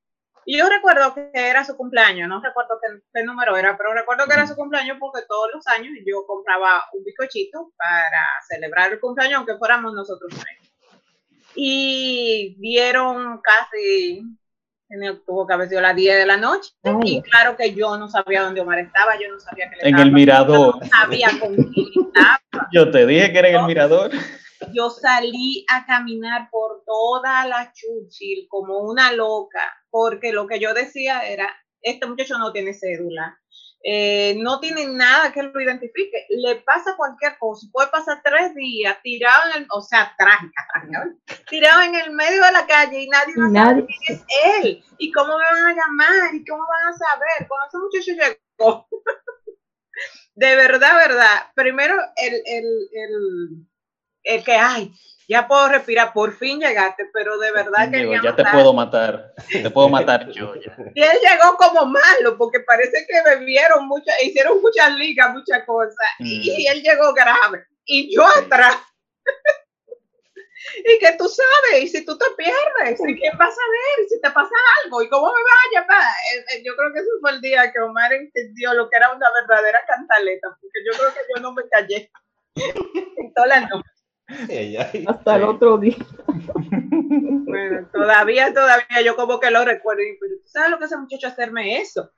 y 0.47 0.59
yo 0.59 0.69
recuerdo 0.69 1.15
que 1.15 1.31
era 1.33 1.65
su 1.65 1.75
cumpleaños, 1.75 2.29
no 2.29 2.39
recuerdo 2.39 2.79
qué, 3.11 3.23
número 3.23 3.57
era, 3.57 3.75
pero 3.75 3.93
recuerdo 3.93 4.27
que 4.27 4.33
era 4.35 4.45
su 4.45 4.55
cumpleaños 4.55 4.97
porque 4.99 5.25
todos 5.27 5.49
los 5.51 5.65
años 5.67 5.91
yo 6.05 6.23
compraba 6.27 6.83
un 6.93 7.03
bizcochito 7.03 7.71
para 7.75 8.21
celebrar 8.47 8.93
el 8.93 8.99
cumpleaños, 8.99 9.37
aunque 9.37 9.57
fuéramos 9.57 9.93
nosotros 9.93 10.31
tres. 10.31 10.71
Y 11.55 12.55
dieron 12.59 13.41
casi, 13.41 14.21
tuvo 15.25 15.47
que 15.47 15.53
haber 15.53 15.69
sido 15.69 15.81
las 15.81 15.95
10 15.95 16.17
de 16.17 16.25
la 16.25 16.37
noche, 16.37 16.71
y 17.03 17.21
claro 17.21 17.55
que 17.55 17.73
yo 17.73 17.97
no 17.97 18.07
sabía 18.07 18.43
dónde 18.43 18.61
Omar 18.61 18.79
estaba, 18.79 19.19
yo 19.19 19.31
no 19.31 19.39
sabía 19.39 19.69
que 19.69 19.77
le 19.77 19.89
En 19.89 19.99
el 19.99 20.11
mirador. 20.11 20.79
No 20.79 20.87
sabía 20.87 21.29
con 21.39 21.55
quién 21.55 21.87
estaba. 22.07 22.39
Yo 22.71 22.91
te 22.91 23.05
dije 23.05 23.31
que 23.31 23.39
era 23.39 23.49
en 23.49 23.55
el 23.55 23.65
mirador 23.65 24.11
yo 24.73 24.89
salí 24.89 25.65
a 25.69 25.85
caminar 25.85 26.49
por 26.51 26.83
toda 26.85 27.45
la 27.47 27.71
Chuchil 27.73 28.47
como 28.49 28.79
una 28.79 29.11
loca, 29.11 29.61
porque 29.89 30.31
lo 30.31 30.47
que 30.47 30.59
yo 30.59 30.73
decía 30.73 31.27
era, 31.27 31.49
este 31.81 32.05
muchacho 32.05 32.37
no 32.37 32.51
tiene 32.51 32.73
cédula, 32.73 33.39
eh, 33.87 34.35
no 34.39 34.59
tiene 34.59 34.87
nada 34.87 35.31
que 35.31 35.43
lo 35.43 35.61
identifique, 35.61 36.25
le 36.29 36.55
pasa 36.57 36.95
cualquier 36.97 37.37
cosa, 37.37 37.67
puede 37.71 37.87
pasar 37.89 38.19
tres 38.23 38.55
días 38.55 38.97
tirado 39.03 39.51
en 39.51 39.61
el, 39.61 39.67
o 39.69 39.79
sea, 39.79 40.11
trágica, 40.17 40.65
tirado 41.47 41.83
en 41.83 41.93
el 41.93 42.11
medio 42.11 42.43
de 42.43 42.51
la 42.51 42.65
calle 42.65 43.03
y 43.03 43.07
nadie 43.07 43.35
va 43.37 43.45
a 43.45 43.65
saber 43.65 43.85
quién 43.85 44.17
es 44.17 44.25
él, 44.63 44.83
y 44.97 45.11
cómo 45.11 45.37
me 45.37 45.43
van 45.43 45.67
a 45.67 45.75
llamar, 45.75 46.33
y 46.33 46.43
cómo 46.45 46.63
van 46.67 46.93
a 46.93 46.97
saber, 46.97 47.47
cuando 47.47 47.67
ese 47.67 47.77
muchacho 47.77 48.37
llegó, 48.57 48.87
de 50.33 50.55
verdad, 50.55 50.95
verdad, 50.95 51.51
primero 51.53 51.95
el, 52.17 52.33
el, 52.45 52.89
el 52.91 53.67
el 54.25 54.43
que, 54.43 54.53
ay, 54.53 54.91
ya 55.27 55.47
puedo 55.47 55.67
respirar, 55.69 56.13
por 56.13 56.35
fin 56.37 56.59
llegaste, 56.59 57.09
pero 57.13 57.37
de 57.37 57.51
verdad 57.51 57.89
que... 57.91 58.19
ya 58.23 58.35
te 58.35 58.43
puedo 58.45 58.73
matar, 58.73 59.33
te 59.51 59.69
puedo 59.69 59.89
matar 59.89 60.29
yo 60.31 60.55
ya. 60.55 60.75
Y 60.93 61.01
él 61.01 61.17
llegó 61.21 61.57
como 61.57 61.85
malo, 61.85 62.37
porque 62.37 62.59
parece 62.59 63.05
que 63.07 63.35
bebieron 63.35 63.87
muchas, 63.87 64.15
hicieron 64.23 64.61
muchas 64.61 64.95
ligas, 64.95 65.33
muchas 65.33 65.63
cosas, 65.65 66.07
y, 66.19 66.67
mm. 66.67 66.71
él 66.71 66.83
llegó 66.83 67.13
grave, 67.13 67.65
y 67.85 68.15
yo 68.15 68.25
atrás. 68.25 68.77
y 70.85 70.99
que 70.99 71.15
tú 71.17 71.27
sabes, 71.27 71.83
y 71.83 71.87
si 71.87 72.05
tú 72.05 72.17
te 72.17 72.25
pierdes, 72.37 72.99
y 72.99 73.19
quién 73.19 73.33
va 73.39 73.45
a 73.45 73.51
saber, 73.51 74.07
si 74.09 74.21
te 74.21 74.29
pasa 74.29 74.53
algo, 74.83 75.01
y 75.01 75.09
cómo 75.09 75.27
me 75.27 75.43
vas 75.43 75.59
a 75.65 75.73
llamar. 75.73 76.13
Eh, 76.33 76.45
eh, 76.53 76.63
yo 76.63 76.75
creo 76.75 76.93
que 76.93 76.99
ese 76.99 77.09
fue 77.21 77.31
el 77.31 77.41
día 77.41 77.71
que 77.71 77.79
Omar 77.79 78.13
entendió 78.13 78.73
lo 78.73 78.89
que 78.89 78.97
era 78.97 79.11
una 79.11 79.27
verdadera 79.31 79.79
cantaleta, 79.87 80.49
porque 80.61 80.79
yo 80.85 80.97
creo 80.97 81.13
que 81.13 81.21
yo 81.35 81.41
no 81.41 81.53
me 81.53 81.67
callé 81.69 82.11
en 82.55 83.33
toda 83.33 83.47
la 83.47 83.61
noche. 83.61 83.94
Hasta 85.07 85.35
el 85.35 85.43
otro 85.43 85.77
día. 85.77 85.95
Bueno, 87.45 87.87
todavía, 87.93 88.53
todavía 88.53 89.01
yo 89.03 89.15
como 89.15 89.39
que 89.39 89.51
lo 89.51 89.63
recuerdo. 89.63 90.01
Pero 90.19 90.35
¿tú 90.41 90.47
sabes 90.47 90.71
lo 90.71 90.79
que 90.79 90.85
ese 90.85 90.97
muchacho 90.97 91.27
hacerme 91.27 91.79
eso? 91.79 92.11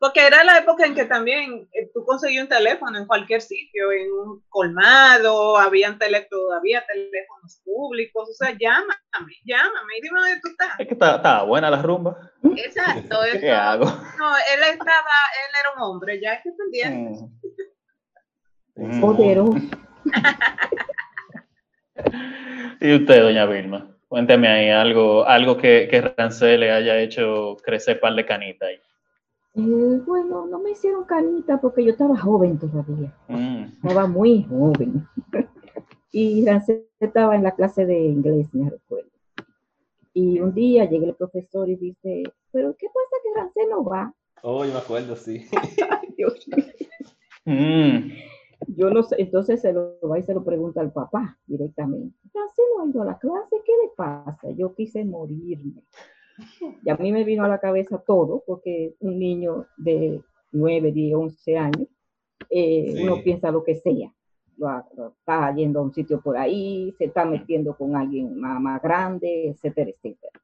Porque 0.00 0.26
era 0.26 0.44
la 0.44 0.58
época 0.58 0.84
en 0.84 0.94
que 0.94 1.04
también 1.04 1.68
eh, 1.72 1.90
tú 1.94 2.04
conseguías 2.04 2.42
un 2.42 2.48
teléfono 2.48 2.98
en 2.98 3.06
cualquier 3.06 3.40
sitio, 3.40 3.92
en 3.92 4.12
un 4.12 4.44
colmado, 4.48 5.56
habían 5.56 5.98
tele, 5.98 6.26
todavía 6.28 6.84
teléfonos 6.86 7.62
públicos, 7.64 8.28
o 8.28 8.34
sea, 8.34 8.54
llámame, 8.58 9.34
llámame, 9.44 9.94
dime 10.02 10.20
dónde 10.20 10.40
tú 10.42 10.48
estás. 10.48 10.80
Es 10.80 10.88
que 10.88 10.94
estaba 10.94 11.44
buena 11.44 11.70
la 11.70 11.80
rumba. 11.80 12.32
Exacto. 12.56 13.18
¿Qué 13.40 13.50
hago? 13.50 13.86
No, 13.86 14.36
él 14.36 14.62
estaba, 14.72 14.90
él 14.90 15.54
era 15.60 15.72
un 15.76 15.82
hombre, 15.82 16.20
ya 16.20 16.34
es 16.34 16.42
que. 16.42 16.50
Mm. 18.76 19.00
Poderoso. 19.00 19.58
Y 22.80 22.94
usted, 22.94 23.22
doña 23.22 23.46
Vilma, 23.46 23.96
cuénteme 24.08 24.48
ahí 24.48 24.70
algo, 24.70 25.24
algo 25.26 25.56
que, 25.56 25.88
que 25.90 26.00
Rancel 26.00 26.60
le 26.60 26.70
haya 26.70 27.00
hecho 27.00 27.56
crecer 27.62 28.00
par 28.00 28.14
de 28.14 28.24
canita 28.24 28.66
ahí. 28.66 28.80
Eh, 29.56 30.00
bueno, 30.04 30.46
no 30.46 30.58
me 30.58 30.72
hicieron 30.72 31.04
canita 31.04 31.60
porque 31.60 31.84
yo 31.84 31.92
estaba 31.92 32.16
joven 32.18 32.58
todavía. 32.58 33.14
Mm. 33.28 33.64
Estaba 33.64 34.06
muy 34.06 34.44
joven. 34.44 35.06
y 36.10 36.44
Rancel 36.44 36.86
estaba 36.98 37.36
en 37.36 37.44
la 37.44 37.52
clase 37.52 37.86
de 37.86 37.98
inglés, 37.98 38.52
me 38.52 38.70
recuerdo. 38.70 39.10
Y 40.12 40.40
un 40.40 40.54
día 40.54 40.84
llega 40.84 41.06
el 41.06 41.14
profesor 41.14 41.68
y 41.68 41.76
dice, 41.76 42.24
pero 42.52 42.74
¿qué 42.76 42.86
pasa 42.86 43.22
que 43.22 43.40
Rancel 43.40 43.70
no 43.70 43.84
va? 43.84 44.12
Oh, 44.42 44.64
yo 44.64 44.72
me 44.72 44.78
acuerdo, 44.78 45.16
sí. 45.16 45.46
Dios 46.16 46.46
mío. 46.48 46.64
Mm. 47.44 48.12
Yo 48.68 48.90
no 48.90 49.02
sé, 49.02 49.16
entonces 49.18 49.60
se 49.60 49.72
lo 49.72 49.98
va 50.08 50.18
y 50.18 50.22
se 50.22 50.34
lo 50.34 50.44
pregunta 50.44 50.80
al 50.80 50.92
papá 50.92 51.38
directamente. 51.46 52.16
¿Hace 52.28 52.62
no 52.76 52.84
ha 52.84 52.86
ido 52.86 53.02
a 53.02 53.06
la 53.06 53.18
clase? 53.18 53.56
¿Qué 53.64 53.72
le 53.82 53.90
pasa? 53.96 54.50
Yo 54.50 54.74
quise 54.74 55.04
morirme. 55.04 55.82
Y 56.82 56.90
a 56.90 56.96
mí 56.96 57.12
me 57.12 57.24
vino 57.24 57.44
a 57.44 57.48
la 57.48 57.58
cabeza 57.58 57.98
todo, 57.98 58.42
porque 58.46 58.94
un 59.00 59.18
niño 59.18 59.66
de 59.76 60.22
9, 60.52 60.92
10, 60.92 61.14
11 61.14 61.58
años, 61.58 61.88
eh, 62.50 63.02
uno 63.02 63.22
piensa 63.22 63.50
lo 63.50 63.62
que 63.62 63.76
sea. 63.76 64.12
está 65.18 65.54
yendo 65.54 65.80
a 65.80 65.82
un 65.82 65.92
sitio 65.92 66.20
por 66.20 66.36
ahí, 66.36 66.94
se 66.98 67.06
está 67.06 67.24
metiendo 67.24 67.76
con 67.76 67.96
alguien 67.96 68.38
más, 68.38 68.82
grande, 68.82 69.48
etcétera, 69.50 69.90
etcétera. 69.90 70.40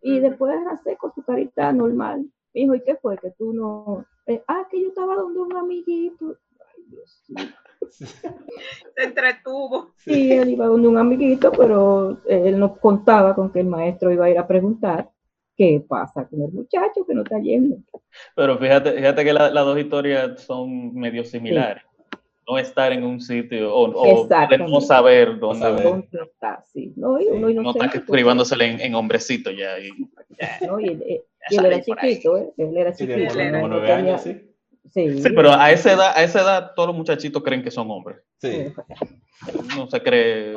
Y 0.00 0.18
después 0.18 0.54
hace 0.70 0.96
con 0.96 1.12
su 1.14 1.22
carita 1.22 1.72
normal. 1.72 2.28
dijo, 2.52 2.74
¿y 2.74 2.82
qué 2.82 2.96
fue? 2.96 3.16
Que 3.18 3.30
tú 3.30 3.52
no... 3.52 4.04
Eh, 4.26 4.42
ah, 4.48 4.66
que 4.70 4.80
yo 4.80 4.88
estaba 4.88 5.14
donde 5.14 5.40
un 5.40 5.56
amiguito. 5.56 6.36
Ay, 6.58 6.84
Dios 6.88 7.24
mío. 7.28 7.46
Se 8.96 9.02
entretuvo. 9.02 9.92
Sí, 9.96 10.32
él 10.32 10.50
iba 10.50 10.66
donde 10.66 10.88
un 10.88 10.98
amiguito, 10.98 11.52
pero 11.52 12.18
él 12.28 12.58
no 12.58 12.76
contaba 12.76 13.34
con 13.34 13.52
que 13.52 13.60
el 13.60 13.66
maestro 13.66 14.12
iba 14.12 14.26
a 14.26 14.30
ir 14.30 14.38
a 14.38 14.46
preguntar 14.46 15.10
qué 15.56 15.82
pasa 15.86 16.26
con 16.28 16.42
el 16.42 16.52
muchacho 16.52 17.04
que 17.06 17.14
no 17.14 17.22
está 17.22 17.38
yendo. 17.40 17.76
Pero 18.34 18.58
fíjate, 18.58 18.92
fíjate 18.92 19.24
que 19.24 19.32
las 19.32 19.52
dos 19.52 19.78
historias 19.78 20.42
son 20.42 20.94
medio 20.94 21.24
similares. 21.24 21.84
No 22.48 22.58
estar 22.58 22.92
en 22.92 23.04
un 23.04 23.20
sitio 23.20 23.72
o, 23.72 24.28
no 24.58 24.80
saber 24.80 25.38
dónde, 25.38 26.02
está. 26.22 26.62
Sí. 26.72 26.92
No, 26.96 27.12
uno 27.12 27.62
no 27.62 27.70
está 27.70 27.86
escribiéndose 27.86 28.56
en, 28.56 28.80
en, 28.80 28.94
hombrecito 28.96 29.50
ya. 29.52 29.78
Y, 29.78 29.90
no, 30.66 30.80
y 30.80 30.88
él, 30.88 31.64
era 31.64 31.80
chiquito, 31.80 32.36
¿eh? 32.36 32.52
él 32.56 32.76
era 32.76 32.92
chiquito. 32.92 34.18
sí. 34.18 34.51
Sí. 34.92 35.22
pero 35.34 35.52
a 35.52 35.72
esa 35.72 35.92
edad, 35.92 36.12
a 36.14 36.22
esa 36.22 36.42
edad 36.42 36.72
todos 36.76 36.88
los 36.88 36.96
muchachitos 36.96 37.42
creen 37.42 37.62
que 37.62 37.70
son 37.70 37.90
hombres. 37.90 38.18
Sí. 38.38 38.66
No 39.76 39.88
se 39.88 40.02
cree. 40.02 40.54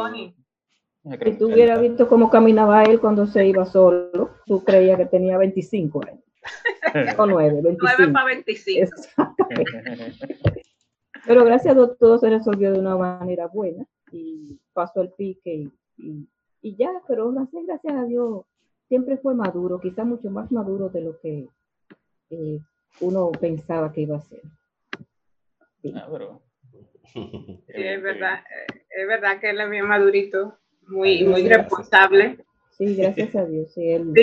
si 1.24 1.38
tú 1.38 1.48
hubieras 1.48 1.82
visto 1.82 2.08
cómo 2.08 2.30
caminaba 2.30 2.84
él 2.84 3.00
cuando 3.00 3.26
se 3.28 3.48
iba 3.48 3.66
solo, 3.66 4.32
tú 4.46 4.64
creías 4.64 4.98
que 4.98 5.06
tenía 5.06 5.38
25 5.38 6.02
años. 6.06 6.24
o 7.18 7.26
9, 7.26 7.62
25. 7.62 7.94
9 7.98 8.14
para 8.14 8.26
25. 8.26 8.92
Pero 11.26 11.44
gracias 11.44 11.72
a 11.72 11.76
Dios 11.76 11.98
todo 11.98 12.20
se 12.20 12.30
resolvió 12.30 12.72
de 12.72 12.80
una 12.80 12.96
manera 12.96 13.48
buena 13.48 13.86
y 14.12 14.60
pasó 14.74 15.02
el 15.02 15.10
pique 15.10 15.72
y, 15.98 16.28
y, 16.62 16.76
ya, 16.76 16.92
pero 17.08 17.32
gracias 17.32 17.96
a 17.96 18.04
Dios 18.04 18.46
siempre 18.88 19.18
fue 19.18 19.34
maduro, 19.34 19.80
quizá 19.80 20.04
mucho 20.04 20.30
más 20.30 20.52
maduro 20.52 20.90
de 20.90 21.02
lo 21.02 21.20
que 21.20 21.50
eh, 22.30 22.60
uno 23.00 23.32
pensaba 23.32 23.92
que 23.92 24.02
iba 24.02 24.18
a 24.18 24.22
ser. 24.22 24.42
Ah, 25.94 26.08
sí. 27.14 27.62
es 27.68 28.02
verdad, 28.02 28.40
eh, 28.40 28.84
es 28.90 29.08
verdad 29.08 29.40
que 29.40 29.50
él 29.52 29.62
es 29.62 29.70
bien 29.70 29.88
madurito, 29.88 30.58
muy, 30.88 31.24
muy 31.24 31.48
responsable. 31.48 32.46
Sí, 32.72 32.96
gracias 32.96 33.36
a 33.36 33.46
Dios. 33.46 33.72
Sí, 33.74 33.90
él 33.90 34.14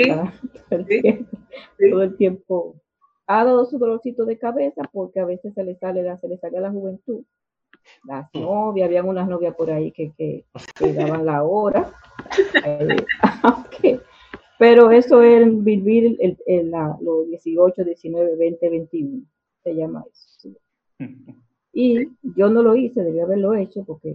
todo, 0.68 2.02
el 2.02 2.16
tiempo, 2.16 2.80
ha 3.26 3.44
dado 3.44 3.64
su 3.64 3.78
dolorcito 3.78 4.24
de 4.26 4.38
cabeza 4.38 4.82
porque 4.92 5.20
a 5.20 5.24
veces 5.24 5.54
se 5.54 5.64
le 5.64 5.76
sale, 5.76 6.04
se 6.18 6.28
le 6.28 6.36
sale 6.38 6.58
a 6.58 6.62
la 6.62 6.70
juventud. 6.70 7.24
Las 8.04 8.28
novias, 8.34 8.86
habían 8.86 9.08
unas 9.08 9.26
novias 9.26 9.54
por 9.56 9.70
ahí 9.70 9.90
que, 9.90 10.12
que, 10.16 10.44
daban 10.92 11.24
la 11.26 11.42
hora 11.42 11.92
Eh, 12.64 13.98
Pero 14.62 14.92
eso 14.92 15.24
es 15.24 15.64
vivir 15.64 16.16
el, 16.20 16.38
el, 16.46 16.70
la, 16.70 16.96
los 17.00 17.26
18, 17.26 17.82
19, 17.82 18.36
20, 18.36 18.70
21. 18.70 19.24
Se 19.64 19.74
llama 19.74 20.04
eso. 20.08 20.50
Y 21.74 22.06
yo 22.36 22.50
no 22.50 22.62
lo 22.62 22.76
hice, 22.76 23.02
debía 23.02 23.24
haberlo 23.24 23.54
hecho 23.54 23.82
porque 23.82 24.14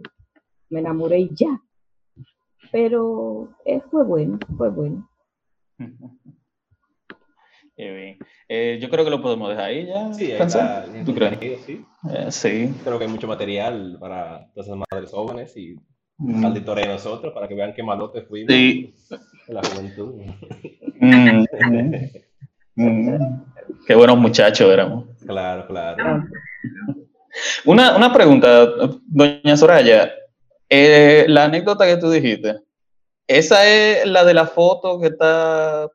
me 0.70 0.80
enamoré 0.80 1.20
y 1.20 1.32
ya. 1.34 1.60
Pero 2.72 3.50
eh, 3.66 3.82
fue 3.92 4.06
bueno, 4.06 4.40
fue 4.58 4.70
bueno. 4.70 5.10
Eh, 7.80 8.80
yo 8.82 8.90
creo 8.90 9.06
que 9.06 9.12
lo 9.12 9.22
podemos 9.22 9.50
dejar 9.50 9.66
ahí 9.66 9.86
ya. 9.86 10.12
Sí, 10.12 10.32
está, 10.32 10.86
¿Tú 11.06 11.14
crees? 11.14 11.62
Sí. 11.62 11.86
Eh, 12.12 12.32
sí. 12.32 12.74
Creo 12.84 12.98
que 12.98 13.06
hay 13.06 13.12
mucho 13.12 13.28
material 13.28 13.98
para 14.00 14.50
todas 14.52 14.68
esas 14.68 14.80
madres 14.90 15.12
jóvenes 15.12 15.56
y 15.56 15.76
mm. 16.18 16.42
maldito 16.42 16.74
de 16.74 16.88
nosotros 16.88 17.32
para 17.36 17.48
que 17.48 17.54
vean 17.54 17.76
qué 17.76 17.84
malote 17.84 18.24
fuimos 18.24 18.52
sí. 18.52 18.96
La 19.48 19.62
juventud. 19.64 20.14
Mm, 21.00 21.46
mm, 22.76 23.46
qué 23.86 23.96
buenos 23.96 24.18
muchachos 24.18 24.72
éramos. 24.72 25.06
Claro, 25.26 25.68
claro. 25.68 26.24
Una, 27.66 27.96
una 27.96 28.14
pregunta, 28.14 28.68
doña 29.06 29.58
Soraya. 29.58 30.12
Eh, 30.70 31.26
la 31.30 31.46
anécdota 31.46 31.86
que 31.86 31.98
tú 31.98 32.10
dijiste, 32.10 32.60
esa 33.28 33.66
es 33.66 34.06
la 34.06 34.26
de 34.26 34.34
la 34.34 34.48
foto 34.48 35.00
que 35.00 35.08
está 35.08 35.88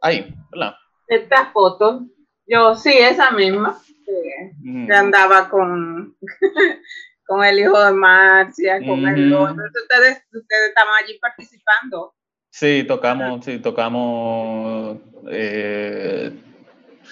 ahí, 0.00 0.32
¿verdad? 0.52 0.74
Esta 1.08 1.46
foto, 1.52 2.06
yo 2.46 2.74
sí, 2.74 2.92
esa 2.92 3.30
misma, 3.32 3.80
que, 4.04 4.52
mm. 4.60 4.92
andaba 4.92 5.48
con, 5.48 6.16
con 7.26 7.44
el 7.44 7.58
hijo 7.58 7.80
de 7.80 7.92
Marcia, 7.92 8.78
con 8.78 9.06
el 9.06 9.32
otro. 9.32 9.64
Ustedes, 9.82 10.22
ustedes 10.32 10.68
estaban 10.68 10.94
allí 11.02 11.18
participando. 11.18 12.14
Sí, 12.58 12.84
tocamos, 12.88 13.44
sí, 13.44 13.58
tocamos, 13.58 14.96
eh, 15.30 16.32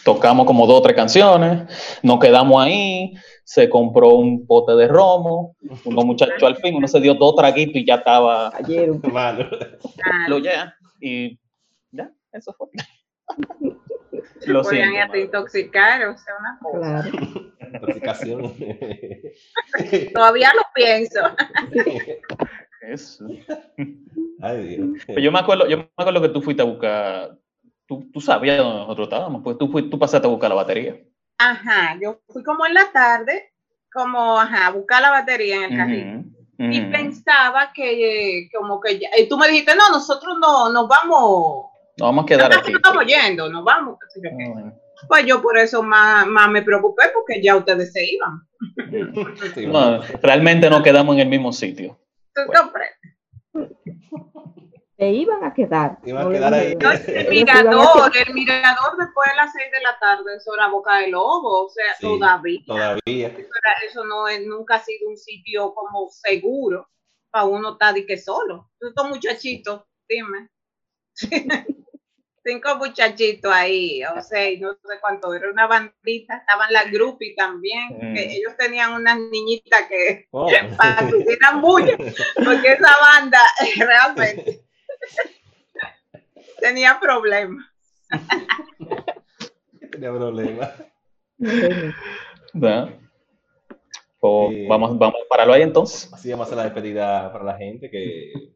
tocamos 0.02 0.46
como 0.46 0.66
dos 0.66 0.78
o 0.78 0.82
tres 0.82 0.96
canciones, 0.96 2.00
nos 2.02 2.18
quedamos 2.18 2.64
ahí, 2.64 3.12
se 3.44 3.68
compró 3.68 4.14
un 4.14 4.46
pote 4.46 4.74
de 4.74 4.88
romo, 4.88 5.54
unos 5.84 6.04
muchachos 6.06 6.42
al 6.44 6.56
fin, 6.56 6.76
uno 6.76 6.88
se 6.88 6.98
dio 6.98 7.12
dos 7.12 7.36
traguitos 7.36 7.76
y 7.76 7.84
ya 7.84 7.96
estaba 7.96 8.56
ayer 8.56 8.88
malo. 9.12 9.46
Lo 10.28 10.38
ya, 10.38 10.74
y 10.98 11.38
ya, 11.90 12.10
eso 12.32 12.54
fue. 12.56 12.68
Lo 14.46 14.62
podían 14.62 14.96
hasta 14.96 15.18
intoxicar, 15.18 16.06
o 16.06 16.16
sea, 16.16 16.34
una 16.38 16.58
cosa. 16.60 17.08
Intoxicación. 17.60 18.54
Todavía 20.14 20.50
lo 20.54 20.62
pienso. 20.74 21.20
Eso. 22.88 23.26
Ay, 24.42 24.62
Dios. 24.68 25.02
Pero 25.06 25.20
yo 25.20 25.32
me 25.32 25.38
acuerdo, 25.38 25.68
yo 25.68 25.78
me 25.78 25.88
acuerdo 25.96 26.22
que 26.22 26.28
tú 26.28 26.42
fuiste 26.42 26.62
a 26.62 26.66
buscar, 26.66 27.38
tú, 27.86 28.08
tú 28.12 28.20
sabías 28.20 28.58
dónde 28.58 28.80
nosotros 28.80 29.06
estábamos, 29.06 29.42
pues 29.42 29.58
tú, 29.58 29.68
fuiste, 29.68 29.90
tú 29.90 29.98
pasaste 29.98 30.26
a 30.26 30.30
buscar 30.30 30.50
la 30.50 30.56
batería. 30.56 30.96
Ajá, 31.38 31.98
yo 32.00 32.20
fui 32.28 32.42
como 32.42 32.66
en 32.66 32.74
la 32.74 32.92
tarde, 32.92 33.52
como, 33.92 34.38
ajá, 34.38 34.66
a 34.66 34.70
buscar 34.70 35.02
la 35.02 35.10
batería 35.10 35.56
en 35.56 35.62
el 35.64 35.76
carril. 35.76 36.30
Y 36.56 36.80
pensaba 36.82 37.72
que, 37.74 38.48
como 38.56 38.80
que 38.80 39.00
ya, 39.00 39.08
y 39.18 39.28
tú 39.28 39.36
me 39.36 39.48
dijiste, 39.48 39.74
no, 39.74 39.88
nosotros 39.90 40.36
no, 40.40 40.70
nos 40.70 40.86
vamos 40.88 41.66
nos 41.96 42.08
vamos 42.08 42.24
a 42.24 42.26
quedar 42.26 42.52
aquí. 42.52 42.72
Nos 42.72 42.78
estamos 42.78 43.04
yendo, 43.06 43.48
nos 43.48 43.64
vamos. 43.64 43.98
Pues 45.08 45.26
yo 45.26 45.42
por 45.42 45.58
eso 45.58 45.82
más, 45.82 46.26
más, 46.26 46.50
me 46.50 46.62
preocupé 46.62 47.04
porque 47.12 47.42
ya 47.42 47.56
ustedes 47.56 47.92
se 47.92 48.04
iban. 48.04 48.40
no, 49.68 50.00
realmente 50.22 50.70
no 50.70 50.82
quedamos 50.82 51.14
en 51.16 51.22
el 51.22 51.28
mismo 51.28 51.52
sitio. 51.52 51.98
¿Tú 52.34 52.42
Se 54.96 55.10
iban 55.10 55.44
a 55.44 55.54
quedar. 55.54 55.98
Iban 56.04 56.26
a 56.26 56.30
quedar 56.30 56.54
ahí. 56.54 56.72
el 57.06 57.28
mirador, 57.28 58.12
el 58.16 58.34
mirador 58.34 58.96
después 58.98 59.30
de 59.30 59.36
las 59.36 59.52
seis 59.52 59.70
de 59.72 59.80
la 59.82 59.98
tarde, 59.98 60.36
eso 60.36 60.54
era 60.54 60.68
Boca 60.68 60.98
del 60.98 61.12
Lobo, 61.12 61.66
o 61.66 61.70
sea, 61.70 61.84
todavía. 62.00 62.60
Todavía. 62.66 63.36
Eso, 63.86 64.04
no 64.04 64.28
es, 64.28 64.44
nunca 64.46 64.76
ha 64.76 64.80
sido 64.80 65.08
un 65.08 65.16
sitio 65.16 65.74
como 65.74 66.08
seguro 66.10 66.88
para 67.30 67.44
uno 67.44 67.72
estar 67.72 67.96
y 67.96 68.06
que 68.06 68.16
solo. 68.16 68.70
Estos 68.80 69.08
muchachitos, 69.08 69.82
dime. 70.08 70.48
cinco 72.44 72.76
muchachitos 72.76 73.50
ahí, 73.52 74.04
o 74.04 74.20
sea, 74.20 74.50
no 74.60 74.74
sé 74.74 75.00
cuánto, 75.00 75.32
era 75.34 75.50
una 75.50 75.66
bandita, 75.66 76.36
estaban 76.36 76.72
las 76.72 76.90
groupies 76.90 77.34
también, 77.34 77.88
que 77.98 78.26
mm. 78.26 78.30
ellos 78.30 78.56
tenían 78.58 78.92
unas 78.92 79.18
niñitas 79.18 79.88
que 79.88 80.26
oh. 80.30 80.48
eran 80.50 81.60
mucho, 81.60 81.96
porque 82.44 82.72
esa 82.72 82.92
banda 83.00 83.40
realmente 83.78 84.62
tenía 86.60 87.00
problemas. 87.00 87.66
tenía 89.90 90.12
problemas. 90.12 90.70
Pues 94.20 94.68
vamos, 94.68 94.98
vamos 94.98 95.20
a 95.22 95.28
pararlo 95.28 95.52
ahí 95.52 95.62
entonces. 95.62 96.12
Así 96.12 96.30
vamos 96.30 96.44
a 96.44 96.46
hacer 96.46 96.56
la 96.56 96.64
despedida 96.64 97.32
para 97.32 97.44
la 97.44 97.56
gente 97.58 97.90
que 97.90 98.53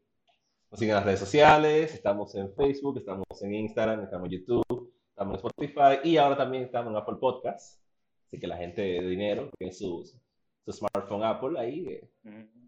nos 0.70 0.78
siguen 0.78 0.90
en 0.90 0.96
las 0.96 1.04
redes 1.04 1.20
sociales, 1.20 1.94
estamos 1.94 2.34
en 2.34 2.52
Facebook, 2.54 2.98
estamos 2.98 3.26
en 3.42 3.54
Instagram, 3.54 4.02
estamos 4.02 4.26
en 4.26 4.38
YouTube, 4.38 4.92
estamos 5.08 5.32
en 5.32 5.46
Spotify 5.46 6.00
y 6.04 6.16
ahora 6.18 6.36
también 6.36 6.64
estamos 6.64 6.90
en 6.90 6.96
Apple 6.96 7.16
Podcasts. 7.20 7.80
Así 8.26 8.38
que 8.38 8.46
la 8.46 8.58
gente 8.58 8.82
de 8.82 9.00
dinero 9.00 9.48
tiene 9.58 9.72
su, 9.72 10.04
su 10.64 10.72
smartphone 10.72 11.24
Apple 11.24 11.58
ahí, 11.58 11.86
eh, 11.88 12.08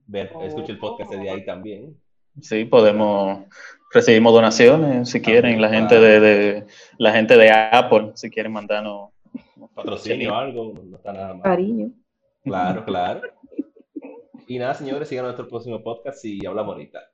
ver, 0.06 0.32
escuche 0.42 0.72
el 0.72 0.78
podcast 0.78 1.10
de 1.12 1.28
ahí 1.28 1.44
también. 1.44 1.94
Sí, 2.40 2.64
podemos, 2.64 3.44
recibimos 3.92 4.32
donaciones 4.32 5.10
si 5.10 5.20
quieren, 5.20 5.60
la 5.60 5.68
gente 5.68 6.00
de, 6.00 6.20
de, 6.20 6.66
la 6.96 7.12
gente 7.12 7.36
de 7.36 7.50
Apple, 7.50 8.12
si 8.14 8.30
quieren 8.30 8.52
mandarnos 8.52 9.10
patrocinio 9.74 10.32
o 10.32 10.36
algo, 10.36 10.72
no 10.82 10.96
está 10.96 11.12
nada 11.12 11.34
mal. 11.34 11.42
Cariño. 11.42 11.90
Claro, 12.42 12.84
claro. 12.84 13.20
Y 14.46 14.58
nada, 14.58 14.74
señores, 14.74 15.08
sigan 15.08 15.26
nuestro 15.26 15.46
próximo 15.46 15.82
podcast 15.82 16.24
y 16.24 16.44
hablamos 16.46 16.72
ahorita. 16.72 17.09